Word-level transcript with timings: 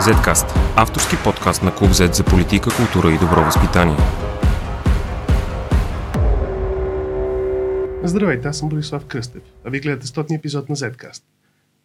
Zcast– 0.00 0.58
авторски 0.76 1.16
подкаст 1.24 1.62
на 1.62 1.74
Клуб 1.74 1.90
Z 1.90 2.12
за 2.12 2.24
политика, 2.24 2.70
култура 2.76 3.14
и 3.14 3.18
добро 3.18 3.44
възпитание. 3.44 3.96
Здравейте, 8.04 8.48
аз 8.48 8.58
съм 8.58 8.68
Борислав 8.68 9.04
Кръстев, 9.04 9.42
а 9.64 9.70
ви 9.70 9.80
гледате 9.80 10.06
стотния 10.06 10.38
епизод 10.38 10.68
на 10.68 10.76
Zcast. 10.76 11.22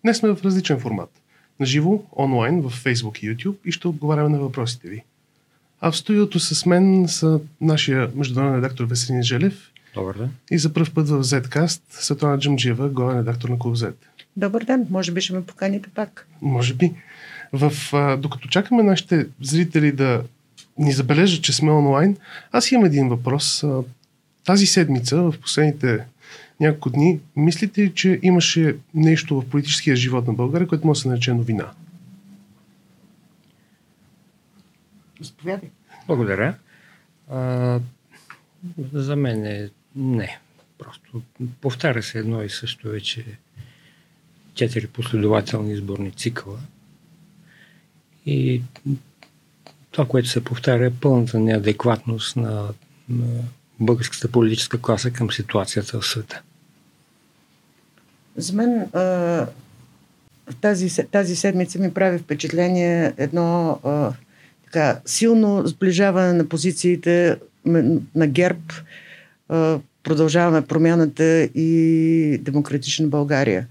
Днес 0.03 0.17
сме 0.17 0.29
в 0.29 0.43
различен 0.43 0.79
формат. 0.79 1.09
Наживо, 1.59 2.05
онлайн, 2.17 2.61
в 2.61 2.83
Facebook 2.83 3.19
и 3.19 3.35
YouTube 3.35 3.55
и 3.65 3.71
ще 3.71 3.87
отговаряме 3.87 4.29
на 4.29 4.39
въпросите 4.39 4.87
ви. 4.87 5.03
А 5.81 5.91
в 5.91 5.97
студиото 5.97 6.39
с 6.39 6.65
мен 6.65 7.07
са 7.07 7.39
нашия 7.61 8.09
международен 8.15 8.57
редактор 8.57 8.85
Веселин 8.85 9.23
Желев 9.23 9.71
Добър 9.95 10.17
ден. 10.17 10.31
и 10.51 10.57
за 10.57 10.73
първ 10.73 10.91
път 10.93 11.09
в 11.09 11.23
Zcast 11.23 11.81
Светлана 11.89 12.39
Джамджиева, 12.39 12.89
главен 12.89 13.19
редактор 13.19 13.49
на 13.49 13.59
Клуб 13.59 13.75
Z. 13.75 13.93
Добър 14.37 14.63
ден, 14.63 14.87
може 14.89 15.11
би 15.11 15.21
ще 15.21 15.33
ме 15.33 15.45
поканите 15.45 15.89
пак. 15.89 16.27
Може 16.41 16.73
би. 16.73 16.93
В, 17.53 17.73
а, 17.93 18.17
докато 18.17 18.47
чакаме 18.47 18.83
нашите 18.83 19.27
зрители 19.41 19.91
да 19.91 20.23
ни 20.77 20.91
забележат, 20.91 21.43
че 21.43 21.53
сме 21.53 21.71
онлайн, 21.71 22.17
аз 22.51 22.71
имам 22.71 22.85
един 22.85 23.09
въпрос. 23.09 23.63
А, 23.63 23.83
тази 24.43 24.65
седмица, 24.65 25.17
в 25.17 25.33
последните 25.41 26.05
няколко 26.59 26.89
дни, 26.89 27.19
мислите 27.35 27.81
ли, 27.81 27.93
че 27.93 28.19
имаше 28.23 28.75
нещо 28.93 29.41
в 29.41 29.49
политическия 29.49 29.95
живот 29.95 30.27
на 30.27 30.33
България, 30.33 30.67
което 30.67 30.87
може 30.87 30.97
да 30.97 31.01
се 31.01 31.07
нарече 31.07 31.33
новина? 31.33 31.71
Заповядай. 35.21 35.69
Благодаря. 36.07 36.55
А, 37.29 37.79
за 38.93 39.15
мен 39.15 39.45
е 39.45 39.69
не. 39.95 40.39
Просто 40.77 41.21
повтаря 41.61 42.03
се 42.03 42.19
едно 42.19 42.43
и 42.43 42.49
също 42.49 42.87
вече 42.87 43.25
четири 44.53 44.87
последователни 44.87 45.73
изборни 45.73 46.11
цикъла. 46.11 46.59
И 48.25 48.61
това, 49.91 50.05
което 50.05 50.29
се 50.29 50.43
повтаря 50.43 50.85
е 50.85 50.91
пълната 50.91 51.39
неадекватност 51.39 52.35
на, 52.35 52.67
българската 53.79 54.31
политическа 54.31 54.81
класа 54.81 55.11
към 55.11 55.31
ситуацията 55.31 55.99
в 55.99 56.07
света. 56.07 56.41
За 58.37 58.53
мен 58.53 58.79
а, 58.79 59.47
тази, 60.61 61.07
тази 61.11 61.35
седмица 61.35 61.79
ми 61.79 61.93
прави 61.93 62.17
впечатление 62.17 63.13
едно 63.17 63.79
така, 64.65 65.01
силно 65.05 65.67
сближаване 65.67 66.33
на 66.33 66.49
позициите 66.49 67.39
на 68.15 68.27
ГЕРБ, 68.27 68.73
продължаваме 70.03 70.67
промяната 70.67 71.49
и 71.55 72.39
демократична 72.41 73.07
България. 73.07 73.67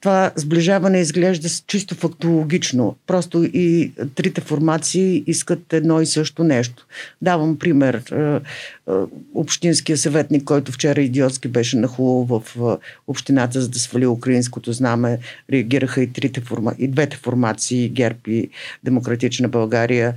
Това 0.00 0.30
сближаване 0.36 1.00
изглежда 1.00 1.48
чисто 1.66 1.94
фактологично. 1.94 2.96
Просто 3.06 3.44
и 3.44 3.92
трите 4.14 4.40
формации 4.40 5.24
искат 5.26 5.72
едно 5.72 6.00
и 6.00 6.06
също 6.06 6.44
нещо. 6.44 6.86
Давам 7.22 7.58
пример. 7.58 7.94
А, 7.94 8.40
а, 8.86 9.06
Общинския 9.34 9.96
съветник, 9.96 10.44
който 10.44 10.72
вчера 10.72 11.02
идиотски 11.02 11.48
беше 11.48 11.76
нахлул 11.76 12.24
в 12.24 12.42
а, 12.60 12.78
общината, 13.06 13.60
за 13.60 13.68
да 13.68 13.78
свали 13.78 14.06
украинското 14.06 14.72
знаме, 14.72 15.18
реагираха 15.52 16.02
и, 16.02 16.12
трите 16.12 16.40
форма... 16.40 16.74
и 16.78 16.88
двете 16.88 17.16
формации, 17.16 17.88
ГЕРБ 17.88 18.18
и 18.26 18.48
Демократична 18.84 19.48
България. 19.48 20.14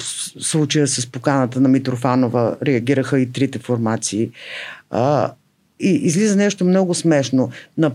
С- 0.00 0.32
случая 0.40 0.86
с 0.86 1.06
поканата 1.06 1.60
на 1.60 1.68
Митрофанова 1.68 2.56
реагираха 2.62 3.20
и 3.20 3.32
трите 3.32 3.58
формации. 3.58 4.30
И 5.80 5.90
излиза 5.90 6.36
нещо 6.36 6.64
много 6.64 6.94
смешно. 6.94 7.50
На 7.78 7.92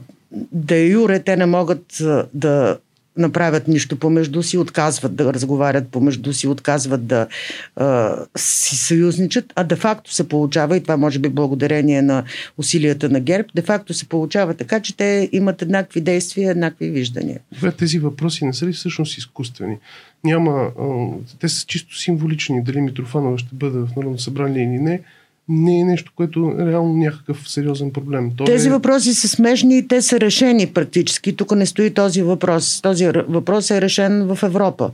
де 0.52 0.86
юре 0.86 1.20
те 1.20 1.38
не 1.38 1.46
могат 1.46 2.02
да 2.34 2.78
направят 3.18 3.68
нищо 3.68 3.96
помежду 3.96 4.44
си, 4.44 4.58
отказват 4.58 5.16
да 5.16 5.34
разговарят 5.34 5.88
помежду 5.88 6.34
си, 6.34 6.48
отказват 6.48 7.06
да 7.08 7.28
а, 7.76 8.16
си 8.38 8.76
съюзничат, 8.76 9.54
а 9.56 9.64
де-факто 9.64 10.14
се 10.14 10.30
получава, 10.30 10.78
и 10.78 10.82
това 10.84 10.98
може 10.98 11.20
би 11.20 11.30
благодарение 11.30 12.02
на 12.02 12.24
усилията 12.58 13.10
на 13.10 13.20
ГЕРБ, 13.20 13.48
де-факто 13.56 13.94
се 13.94 14.10
получава 14.10 14.54
така, 14.54 14.80
че 14.80 14.98
те 14.98 15.30
имат 15.32 15.62
еднакви 15.62 16.02
действия, 16.02 16.52
еднакви 16.52 16.90
виждания. 16.90 17.40
Добре, 17.52 17.72
тези 17.72 18.00
въпроси 18.00 18.46
не 18.46 18.54
са 18.54 18.66
ли 18.66 18.74
всъщност 18.74 19.18
изкуствени? 19.18 19.78
Няма, 20.24 20.72
а, 20.80 21.08
те 21.40 21.50
са 21.50 21.66
чисто 21.66 22.00
символични. 22.00 22.64
Дали 22.64 22.82
Митрофанова 22.82 23.38
ще 23.38 23.56
бъде 23.56 23.80
в 23.80 23.90
Народно 23.98 24.20
събрание 24.20 24.64
или 24.64 24.80
не, 24.80 25.02
не 25.50 25.80
е 25.80 25.84
нещо, 25.84 26.12
което 26.16 26.56
е 26.60 26.66
реално 26.66 26.94
някакъв 26.94 27.50
сериозен 27.50 27.92
проблем. 27.92 28.32
То 28.38 28.44
Тези 28.44 28.68
е... 28.68 28.72
въпроси 28.72 29.14
са 29.14 29.28
смешни 29.28 29.78
и 29.78 29.88
те 29.88 30.02
са 30.02 30.20
решени 30.20 30.68
практически. 30.68 31.36
Тук 31.36 31.52
не 31.52 31.66
стои 31.66 31.94
този 31.94 32.22
въпрос. 32.22 32.82
Този 32.82 33.08
въпрос 33.28 33.72
е 33.72 33.82
решен 33.82 34.36
в 34.36 34.44
Европа. 34.44 34.92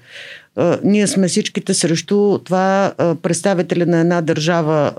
Ние 0.84 1.08
сме 1.08 1.28
всичките 1.28 1.74
срещу 1.74 2.38
това 2.38 2.94
представители 3.22 3.86
на 3.86 4.00
една 4.00 4.22
държава 4.22 4.92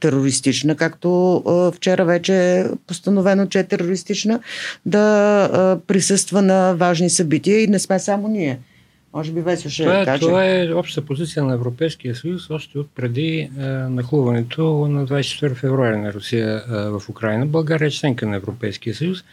терористична, 0.00 0.74
както 0.74 1.42
вчера 1.74 2.04
вече 2.04 2.34
е 2.34 2.64
постановено, 2.86 3.46
че 3.46 3.58
е 3.58 3.64
терористична, 3.64 4.40
да 4.86 5.78
присъства 5.86 6.42
на 6.42 6.74
важни 6.74 7.10
събития 7.10 7.62
и 7.62 7.66
не 7.66 7.78
сме 7.78 7.98
само 7.98 8.28
ние. 8.28 8.58
Може 9.14 9.32
би 9.32 9.40
Весо 9.40 9.70
ще 9.70 9.82
Това 9.82 10.00
е, 10.00 10.04
каже. 10.04 10.20
това 10.20 10.46
е 10.46 10.72
обща 10.72 11.02
позиция 11.02 11.44
на 11.44 11.54
Европейския 11.54 12.14
съюз 12.14 12.50
още 12.50 12.78
от 12.78 12.90
преди 12.94 13.28
е, 13.58 13.62
нахлуването 13.66 14.62
на 14.86 15.06
24 15.06 15.54
февруари 15.54 15.96
на 15.96 16.12
Русия 16.12 16.56
е, 16.68 16.72
в 16.72 17.02
Украина. 17.08 17.46
България 17.46 17.86
е 17.86 17.90
членка 17.90 18.26
на 18.26 18.36
Европейския 18.36 18.94
съюз 18.94 19.24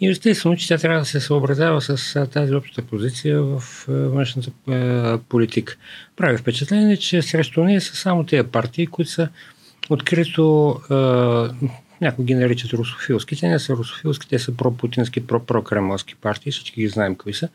и 0.00 0.08
естествено, 0.08 0.56
че 0.56 0.68
тя 0.68 0.78
трябва 0.78 0.98
да 0.98 1.04
се 1.04 1.20
съобразява 1.20 1.80
с 1.80 2.16
е, 2.16 2.26
тази 2.26 2.54
обща 2.54 2.82
позиция 2.82 3.42
в 3.42 3.62
е, 3.88 3.92
външната 3.92 4.50
е, 4.70 5.18
политика. 5.18 5.76
Прави 6.16 6.36
впечатление, 6.38 6.96
че 6.96 7.22
срещу 7.22 7.64
нея 7.64 7.80
са 7.80 7.96
само 7.96 8.26
тези 8.26 8.48
партии, 8.48 8.86
които 8.86 9.10
са 9.10 9.28
открито 9.90 10.80
някои 12.00 12.24
ги 12.24 12.34
наричат 12.34 12.72
русофилски. 12.72 13.36
Те 13.36 13.48
не 13.48 13.58
са 13.58 13.72
русофилски, 13.72 14.28
те 14.28 14.38
са 14.38 14.56
пропутински, 14.56 15.26
про- 15.26 15.44
прокремълски 15.44 16.14
партии, 16.14 16.52
всички 16.52 16.80
ги 16.80 16.88
знаем 16.88 17.14
кои 17.14 17.34
са. 17.34 17.48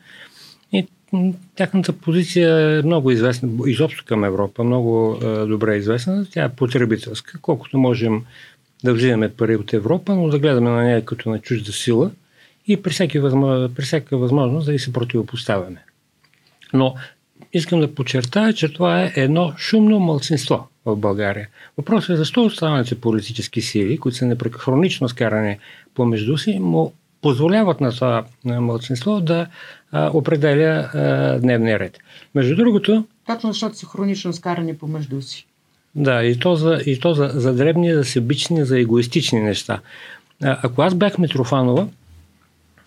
И 1.14 1.32
тяхната 1.54 1.92
позиция 1.92 2.78
е 2.78 2.82
много 2.82 3.10
известна, 3.10 3.48
изобщо 3.66 4.04
към 4.04 4.24
Европа, 4.24 4.64
много 4.64 5.18
е, 5.22 5.26
добре 5.46 5.76
известна. 5.76 6.26
Тя 6.30 6.44
е 6.44 6.48
потребителска. 6.48 7.38
Колкото 7.42 7.78
можем 7.78 8.24
да 8.84 8.94
взимаме 8.94 9.28
пари 9.28 9.56
от 9.56 9.72
Европа, 9.72 10.14
но 10.14 10.28
да 10.28 10.38
гледаме 10.38 10.70
на 10.70 10.82
нея 10.82 11.04
като 11.04 11.30
на 11.30 11.38
чужда 11.38 11.72
сила 11.72 12.10
и 12.66 12.82
при, 12.82 12.90
всеки 12.90 13.18
възмо... 13.18 13.68
при 13.68 13.82
всяка 13.82 14.16
възможност 14.16 14.66
да 14.66 14.74
й 14.74 14.78
се 14.78 14.92
противопоставяме. 14.92 15.82
Но 16.72 16.94
искам 17.52 17.80
да 17.80 17.94
подчертая, 17.94 18.52
че 18.52 18.72
това 18.72 19.02
е 19.02 19.12
едно 19.16 19.52
шумно 19.58 20.00
мълцинство 20.00 20.68
в 20.84 20.96
България. 20.96 21.48
Въпросът 21.78 22.10
е 22.10 22.16
защо 22.16 22.44
останалите 22.44 23.00
политически 23.00 23.62
сили, 23.62 23.98
които 23.98 24.18
са 24.18 24.26
непрекронично 24.26 25.08
скарани 25.08 25.58
помежду 25.94 26.38
си, 26.38 26.58
му 26.58 26.92
позволяват 27.22 27.80
на 27.80 27.92
това 27.92 28.24
а, 28.46 28.60
мълцинство 28.60 29.20
да 29.20 29.46
а, 29.92 30.10
определя 30.14 30.90
а, 30.94 31.38
дневния 31.38 31.78
ред. 31.78 31.98
Между 32.34 32.56
другото, 32.56 33.04
Точно 33.26 33.52
защото 33.52 33.76
са 33.76 33.86
хронично 33.86 34.32
скарани 34.32 34.78
помежду 34.78 35.22
си. 35.22 35.46
да, 35.94 36.24
и 36.24 36.38
то 36.38 36.56
за, 36.56 36.80
и 36.86 37.00
то 37.00 37.14
за, 37.14 37.30
за 37.34 37.54
дребни, 37.54 37.94
за 37.94 38.04
себични, 38.04 38.64
за 38.64 38.80
егоистични 38.80 39.40
неща. 39.40 39.80
А, 40.42 40.58
ако 40.62 40.82
аз 40.82 40.94
бях 40.94 41.18
Митрофанова, 41.18 41.88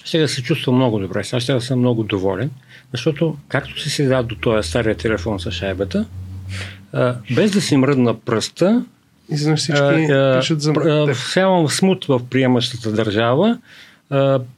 сега 0.06 0.28
се 0.28 0.44
чувствам 0.44 0.76
много 0.76 1.00
добре, 1.00 1.24
сега 1.24 1.40
ще 1.40 1.60
съм 1.60 1.80
много 1.80 2.04
доволен, 2.04 2.52
защото 2.92 3.38
както 3.48 3.82
си 3.82 3.90
седа 3.90 4.24
до 4.24 4.36
този 4.36 4.70
стария 4.70 4.96
телефон 4.96 5.40
с 5.40 5.52
шайбата, 5.52 6.06
а, 6.94 7.16
без 7.36 7.52
да 7.52 7.62
си 7.62 7.78
мръдна 7.78 8.20
пръста, 8.20 8.86
Изведнъж 9.30 9.60
всички 9.60 9.82
а, 9.82 10.36
а, 10.36 10.40
пишат 10.40 10.62
за 10.62 10.74
всявам 11.14 11.70
смут 11.70 12.06
в 12.06 12.22
приемащата 12.30 12.92
държава, 12.92 13.58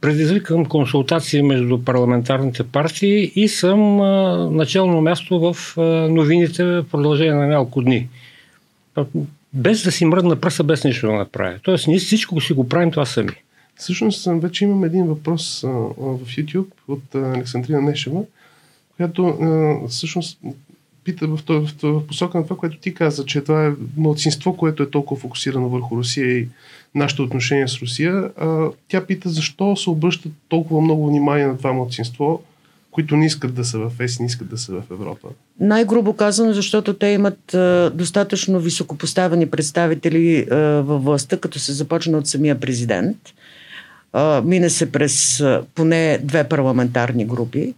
предизвикам 0.02 0.66
консултации 0.66 1.42
между 1.42 1.84
парламентарните 1.84 2.64
партии 2.64 3.32
и 3.36 3.48
съм 3.48 3.98
начално 4.56 5.02
място 5.02 5.40
в 5.40 5.74
новините 6.10 6.64
в 6.64 6.86
продължение 6.92 7.34
на 7.34 7.48
няколко 7.48 7.82
дни. 7.82 8.10
Без 9.54 9.84
да 9.84 9.92
си 9.92 10.06
мръдна 10.06 10.36
пръста, 10.36 10.64
без 10.64 10.84
нищо 10.84 11.08
да 11.08 11.14
направя. 11.14 11.60
Тоест, 11.64 11.88
ние 11.88 11.98
всичко 12.00 12.42
си 12.42 12.54
го 12.54 12.70
правим 12.70 12.92
това 12.92 13.06
сами. 13.06 13.32
Всъщност, 13.76 14.28
вече 14.32 14.64
имам 14.64 14.84
един 14.84 15.06
въпрос 15.06 15.62
в 15.98 16.26
YouTube 16.28 16.68
от 16.88 17.16
Александрина 17.16 17.82
Нешева, 17.82 18.22
която 18.98 19.38
всъщност 19.90 20.40
пита 21.06 21.28
в, 21.28 21.40
в, 21.50 21.72
в 21.84 22.08
посока 22.08 22.38
на 22.38 22.44
това, 22.44 22.58
което 22.58 22.78
ти 22.78 22.94
каза, 22.94 23.26
че 23.26 23.42
това 23.42 23.66
е 23.66 23.72
младсинство, 23.98 24.58
което 24.58 24.84
е 24.84 24.90
толкова 24.90 25.22
фокусирано 25.22 25.70
върху 25.70 25.98
Русия 25.98 26.38
и 26.38 26.48
нашето 26.96 27.24
отношение 27.24 27.68
с 27.68 27.82
Русия. 27.82 28.32
А, 28.38 28.68
тя 28.88 29.06
пита 29.06 29.30
защо 29.30 29.76
се 29.76 29.90
обръща 29.90 30.30
толкова 30.50 30.82
много 30.82 31.08
внимание 31.08 31.48
на 31.48 31.58
това 31.58 31.74
младсинство, 31.74 32.42
които 32.92 33.18
не 33.18 33.26
искат 33.26 33.54
да 33.54 33.66
са 33.66 33.80
в 33.80 33.92
ЕС, 34.00 34.20
не 34.20 34.26
искат 34.26 34.50
да 34.50 34.58
са 34.58 34.74
в 34.74 34.84
Европа. 34.92 35.28
Най-грубо 35.60 36.14
казано, 36.14 36.54
защото 36.54 36.94
те 36.94 37.08
имат 37.08 37.54
а, 37.54 37.92
достатъчно 37.94 38.60
високопоставени 38.60 39.46
представители 39.46 40.48
а, 40.52 40.56
във 40.58 41.04
властта, 41.04 41.38
като 41.38 41.60
се 41.60 41.74
започна 41.74 42.18
от 42.18 42.28
самия 42.28 42.60
президент. 42.60 43.18
А, 44.14 44.42
мине 44.46 44.70
се 44.70 44.92
през 44.92 45.40
а, 45.40 45.64
поне 45.76 46.20
две 46.24 46.44
парламентарни 46.44 47.26
групи. 47.26 47.74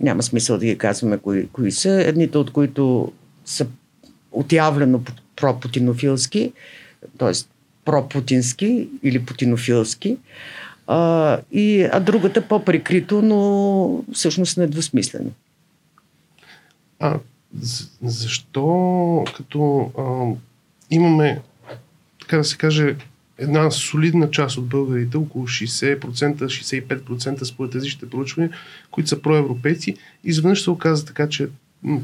Няма 0.00 0.22
смисъл 0.22 0.58
да 0.58 0.66
ги 0.66 0.78
казваме 0.78 1.18
кои, 1.18 1.48
кои 1.48 1.72
са, 1.72 1.90
едните 1.90 2.38
от 2.38 2.52
които 2.52 3.12
са 3.44 3.66
отявлено 4.32 5.00
пропутинофилски, 5.36 6.52
т.е. 7.18 7.32
пропутински 7.84 8.88
или 9.02 9.24
путинофилски, 9.26 10.16
а, 10.86 11.38
и, 11.52 11.88
а 11.92 12.00
другата 12.00 12.48
по-прикрито, 12.48 13.22
но 13.22 14.02
всъщност 14.12 14.56
недвусмислено. 14.56 15.30
А 17.00 17.18
защо 18.02 19.24
като 19.36 19.90
а, 19.98 20.36
имаме, 20.90 21.40
така 22.20 22.36
да 22.36 22.44
се 22.44 22.56
каже, 22.56 22.96
една 23.38 23.70
солидна 23.70 24.30
част 24.30 24.58
от 24.58 24.66
българите, 24.66 25.16
около 25.16 25.46
60%, 25.46 26.00
65% 26.36 27.44
според 27.44 27.74
различните 27.74 28.10
проучвания, 28.10 28.50
които 28.90 29.08
са 29.08 29.22
проевропейци, 29.22 29.96
изведнъж 30.24 30.62
се 30.62 30.70
оказа 30.70 31.06
така, 31.06 31.28
че 31.28 31.48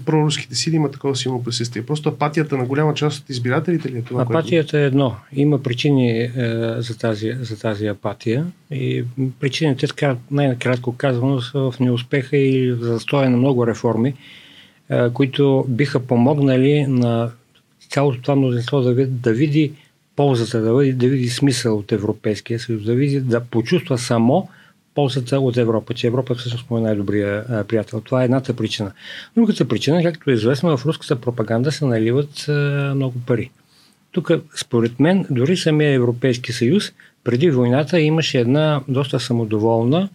проруските 0.04 0.54
сили 0.54 0.76
има 0.76 0.90
такова 0.90 1.16
силно 1.16 1.44
присъствие. 1.44 1.86
Просто 1.86 2.08
апатията 2.08 2.56
на 2.56 2.64
голяма 2.64 2.94
част 2.94 3.22
от 3.22 3.30
избирателите 3.30 3.92
ли 3.92 3.98
е 3.98 4.02
това? 4.02 4.22
Апатията 4.22 4.70
което... 4.70 4.76
е 4.76 4.86
едно. 4.86 5.16
Има 5.32 5.62
причини 5.62 6.10
е, 6.20 6.30
за, 6.78 6.98
тази, 6.98 7.32
за 7.40 7.60
тази 7.60 7.86
апатия 7.86 8.46
и 8.70 9.04
причините, 9.40 9.86
така 9.86 10.16
най-накратко 10.30 10.96
казано, 10.96 11.40
са 11.40 11.58
в 11.58 11.74
неуспеха 11.80 12.36
и 12.36 12.76
застоя 12.80 13.30
на 13.30 13.36
много 13.36 13.66
реформи, 13.66 14.14
е, 14.90 15.10
които 15.10 15.64
биха 15.68 16.00
помогнали 16.00 16.86
на 16.86 17.30
цялото 17.90 18.22
това 18.22 18.36
мнозинство 18.36 18.80
да 18.80 19.06
да 19.06 19.32
види 19.32 19.72
ползата, 20.16 20.60
да 20.60 20.76
види, 20.76 20.92
да 20.92 21.08
види 21.08 21.28
смисъл 21.28 21.78
от 21.78 21.92
Европейския 21.92 22.60
съюз, 22.60 22.82
да 22.82 22.94
види, 22.94 23.20
да 23.20 23.40
почувства 23.40 23.98
само 23.98 24.48
ползата 24.94 25.40
от 25.40 25.56
Европа, 25.56 25.94
че 25.94 26.06
Европа 26.06 26.34
всъщност 26.34 26.66
е 26.70 26.74
най-добрия 26.74 27.64
приятел. 27.68 28.00
Това 28.00 28.22
е 28.22 28.24
едната 28.24 28.56
причина. 28.56 28.92
Другата 29.36 29.68
причина, 29.68 30.02
както 30.02 30.30
е 30.30 30.34
известно, 30.34 30.76
в 30.76 30.86
руската 30.86 31.20
пропаганда 31.20 31.72
се 31.72 31.84
наливат 31.84 32.48
а, 32.48 32.52
много 32.94 33.14
пари. 33.26 33.50
Тук, 34.12 34.30
според 34.56 35.00
мен, 35.00 35.26
дори 35.30 35.56
самия 35.56 35.92
Европейски 35.92 36.52
съюз 36.52 36.92
преди 37.24 37.50
войната 37.50 38.00
имаше 38.00 38.40
една 38.40 38.80
доста 38.88 39.20
самодоволна 39.20 40.08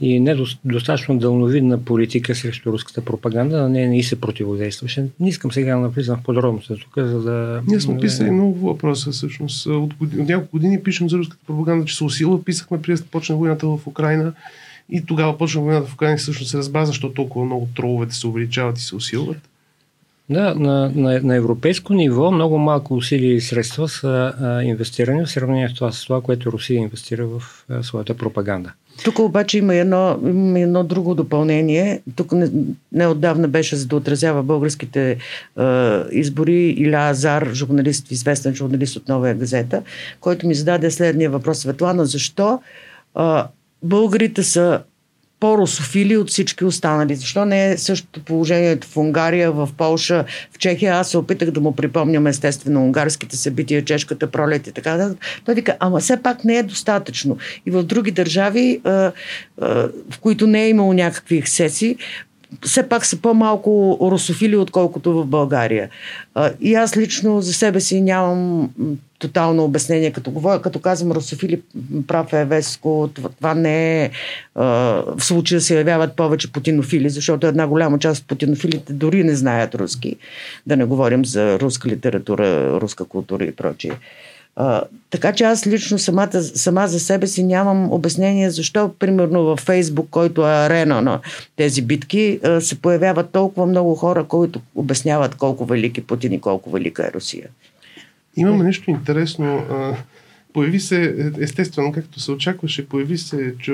и 0.00 0.20
недостатъчно 0.20 1.18
дълновидна 1.18 1.84
политика 1.84 2.34
срещу 2.34 2.72
руската 2.72 3.04
пропаганда, 3.04 3.62
на 3.62 3.68
нея 3.68 3.88
не 3.88 3.98
и 3.98 4.02
се 4.02 4.20
противодействаше. 4.20 5.06
Не 5.20 5.28
искам 5.28 5.52
сега 5.52 5.74
да 5.74 5.80
навлизам 5.80 6.16
в 6.16 6.22
подробности 6.22 6.74
тук, 6.74 6.94
за 6.96 7.22
да... 7.22 7.62
Ние 7.66 7.80
сме 7.80 7.98
писали 7.98 8.30
много 8.30 8.54
въпроса, 8.54 9.10
всъщност. 9.10 9.66
От, 9.66 9.94
от 10.00 10.12
няколко 10.12 10.50
години 10.52 10.82
пишем 10.82 11.08
за 11.08 11.18
руската 11.18 11.44
пропаганда, 11.46 11.84
че 11.84 11.96
се 11.96 12.04
усилва. 12.04 12.44
Писахме 12.44 12.82
преди 12.82 13.02
да 13.02 13.08
почне 13.08 13.34
войната 13.34 13.66
в 13.66 13.86
Украина. 13.86 14.32
И 14.90 15.06
тогава 15.06 15.38
почна 15.38 15.60
войната 15.60 15.86
в 15.86 15.94
Украина 15.94 16.14
и 16.14 16.18
всъщност 16.18 16.50
се 16.50 16.58
разбра 16.58 16.86
защо 16.86 17.12
толкова 17.12 17.44
много 17.44 17.68
троловете 17.76 18.14
се 18.14 18.26
увеличават 18.26 18.78
и 18.78 18.82
се 18.82 18.96
усилват. 18.96 19.38
Да, 20.30 20.54
на, 20.54 20.92
на, 20.94 21.20
на 21.20 21.36
европейско 21.36 21.94
ниво 21.94 22.30
много 22.30 22.58
малко 22.58 22.94
усилия 22.94 23.34
и 23.34 23.40
средства 23.40 23.88
са 23.88 24.34
а, 24.40 24.62
инвестирани 24.62 25.24
в 25.24 25.30
сравнение 25.30 25.68
с 25.68 25.74
това, 25.74 25.92
с 25.92 26.04
това, 26.04 26.20
което 26.20 26.52
Русия 26.52 26.78
инвестира 26.78 27.26
в 27.26 27.42
а, 27.68 27.82
своята 27.82 28.16
пропаганда. 28.16 28.72
Тук 29.04 29.18
обаче 29.18 29.58
има 29.58 29.74
едно, 29.74 30.18
има 30.24 30.60
едно 30.60 30.84
друго 30.84 31.14
допълнение. 31.14 32.00
Тук 32.16 32.32
не, 32.32 32.50
неотдавна 32.92 33.48
беше 33.48 33.76
за 33.76 33.86
да 33.86 33.96
отразява 33.96 34.42
българските 34.42 35.10
е, 35.10 35.16
избори 36.10 36.68
Иля 36.68 37.08
Азар, 37.10 37.48
журналист, 37.52 38.10
известен 38.10 38.54
журналист 38.54 38.96
от 38.96 39.08
Новия 39.08 39.34
газета, 39.34 39.82
който 40.20 40.46
ми 40.46 40.54
зададе 40.54 40.90
следния 40.90 41.30
въпрос. 41.30 41.58
Светлана, 41.58 42.06
защо 42.06 42.60
е, 43.18 43.22
българите 43.82 44.42
са 44.42 44.82
по-русофили 45.40 46.16
от 46.16 46.30
всички 46.30 46.64
останали. 46.64 47.14
Защо 47.14 47.44
не 47.44 47.70
е 47.70 47.78
същото 47.78 48.24
положението 48.24 48.88
в 48.88 48.96
Унгария, 48.96 49.52
в 49.52 49.68
Полша, 49.76 50.24
в 50.52 50.58
Чехия? 50.58 50.94
Аз 50.94 51.10
се 51.10 51.18
опитах 51.18 51.50
да 51.50 51.60
му 51.60 51.76
припомням 51.76 52.26
естествено 52.26 52.84
унгарските 52.84 53.36
събития, 53.36 53.84
чешката 53.84 54.30
пролет 54.30 54.66
и 54.66 54.72
така. 54.72 55.10
Той 55.44 55.54
вика, 55.54 55.76
ама 55.80 56.00
все 56.00 56.22
пак 56.22 56.44
не 56.44 56.56
е 56.56 56.62
достатъчно. 56.62 57.38
И 57.66 57.70
в 57.70 57.82
други 57.82 58.10
държави, 58.10 58.80
в 58.84 60.18
които 60.20 60.46
не 60.46 60.64
е 60.64 60.68
имало 60.68 60.92
някакви 60.92 61.36
ексеси, 61.36 61.96
все 62.62 62.88
пак 62.88 63.06
са 63.06 63.16
по-малко 63.16 63.98
русофили, 64.02 64.56
отколкото 64.56 65.12
в 65.12 65.26
България. 65.26 65.88
И 66.60 66.74
аз 66.74 66.96
лично 66.96 67.40
за 67.40 67.52
себе 67.52 67.80
си 67.80 68.00
нямам 68.00 68.70
тотално 69.20 69.64
обяснение. 69.64 70.10
Като, 70.10 70.30
говоря, 70.30 70.62
като 70.62 70.78
казвам 70.78 71.12
русофили, 71.12 71.62
прав 72.06 72.32
е 72.32 72.44
Веско, 72.44 73.10
това 73.14 73.54
не 73.54 74.04
е 74.04 74.10
в 74.54 75.14
случая 75.18 75.60
се 75.60 75.78
явяват 75.78 76.16
повече 76.16 76.52
путинофили, 76.52 77.10
защото 77.10 77.46
една 77.46 77.66
голяма 77.66 77.98
част 77.98 78.22
от 78.22 78.28
путинофилите 78.28 78.92
дори 78.92 79.24
не 79.24 79.34
знаят 79.34 79.74
руски. 79.74 80.16
Да 80.66 80.76
не 80.76 80.84
говорим 80.84 81.24
за 81.24 81.60
руска 81.60 81.88
литература, 81.88 82.80
руска 82.80 83.04
култура 83.04 83.44
и 83.44 83.52
прочие. 83.52 83.92
А, 84.56 84.82
така 85.10 85.32
че 85.32 85.44
аз 85.44 85.66
лично 85.66 85.98
самата, 85.98 86.42
сама 86.42 86.88
за 86.88 87.00
себе 87.00 87.26
си 87.26 87.44
нямам 87.44 87.92
обяснение 87.92 88.50
защо, 88.50 88.90
примерно 88.98 89.44
във 89.44 89.60
Фейсбук, 89.60 90.08
който 90.10 90.40
е 90.40 90.52
арена 90.52 91.02
на 91.02 91.20
тези 91.56 91.82
битки, 91.82 92.40
се 92.60 92.80
появяват 92.80 93.30
толкова 93.30 93.66
много 93.66 93.94
хора, 93.94 94.24
които 94.24 94.60
обясняват 94.74 95.34
колко 95.34 95.64
велики 95.64 96.00
Путин 96.00 96.32
и 96.32 96.40
колко 96.40 96.70
велика 96.70 97.06
е 97.06 97.12
Русия. 97.14 97.48
Имаме 98.36 98.64
нещо 98.64 98.90
интересно. 98.90 99.64
Появи 100.52 100.80
се, 100.80 101.32
естествено, 101.40 101.92
както 101.92 102.20
се 102.20 102.32
очакваше, 102.32 102.88
появи 102.88 103.18
се 103.18 103.54
че 103.62 103.72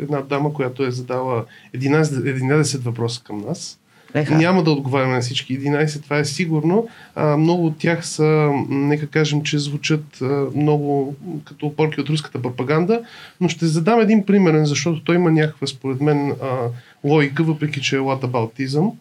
една 0.00 0.20
дама, 0.20 0.52
която 0.52 0.84
е 0.84 0.90
задала 0.90 1.44
11, 1.74 2.02
11 2.02 2.78
въпроса 2.78 3.22
към 3.24 3.38
нас 3.38 3.78
Еха. 4.14 4.34
Няма 4.34 4.64
да 4.64 4.70
отговаряме 4.70 5.14
на 5.14 5.20
всички 5.20 5.60
11, 5.60 6.02
това 6.02 6.18
е 6.18 6.24
сигурно. 6.24 6.88
А, 7.14 7.36
много 7.36 7.66
от 7.66 7.78
тях 7.78 8.06
са, 8.06 8.50
нека 8.68 9.06
кажем, 9.06 9.42
че 9.42 9.58
звучат 9.58 10.22
а, 10.22 10.46
много 10.54 11.16
като 11.44 11.66
опорки 11.66 12.00
от 12.00 12.08
руската 12.08 12.42
пропаганда, 12.42 13.00
но 13.40 13.48
ще 13.48 13.66
задам 13.66 14.00
един 14.00 14.26
примерен, 14.26 14.66
защото 14.66 15.04
той 15.04 15.16
има 15.16 15.30
някаква, 15.30 15.66
според 15.66 16.00
мен, 16.00 16.30
а, 16.30 16.36
логика, 17.04 17.42
въпреки 17.42 17.80
че 17.80 17.96
е 17.96 17.98
латабалтизъм. 17.98 18.92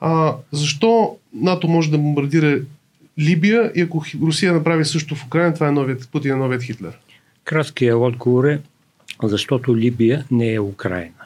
А, 0.00 0.34
защо 0.52 1.16
НАТО 1.34 1.68
може 1.68 1.90
да 1.90 1.98
бомбардира 1.98 2.60
Либия 3.18 3.72
и 3.74 3.80
ако 3.80 4.04
Русия 4.22 4.52
направи 4.52 4.84
също 4.84 5.14
в 5.14 5.26
Украина, 5.26 5.54
това 5.54 5.68
е 5.68 5.70
новият, 5.70 6.08
Путин 6.12 6.32
е 6.32 6.36
новият 6.36 6.62
Хитлер? 6.62 6.98
Краткият 7.44 7.96
отговор 7.96 8.44
е, 8.44 8.60
защото 9.22 9.76
Либия 9.76 10.24
не 10.30 10.52
е 10.52 10.60
Украина. 10.60 11.24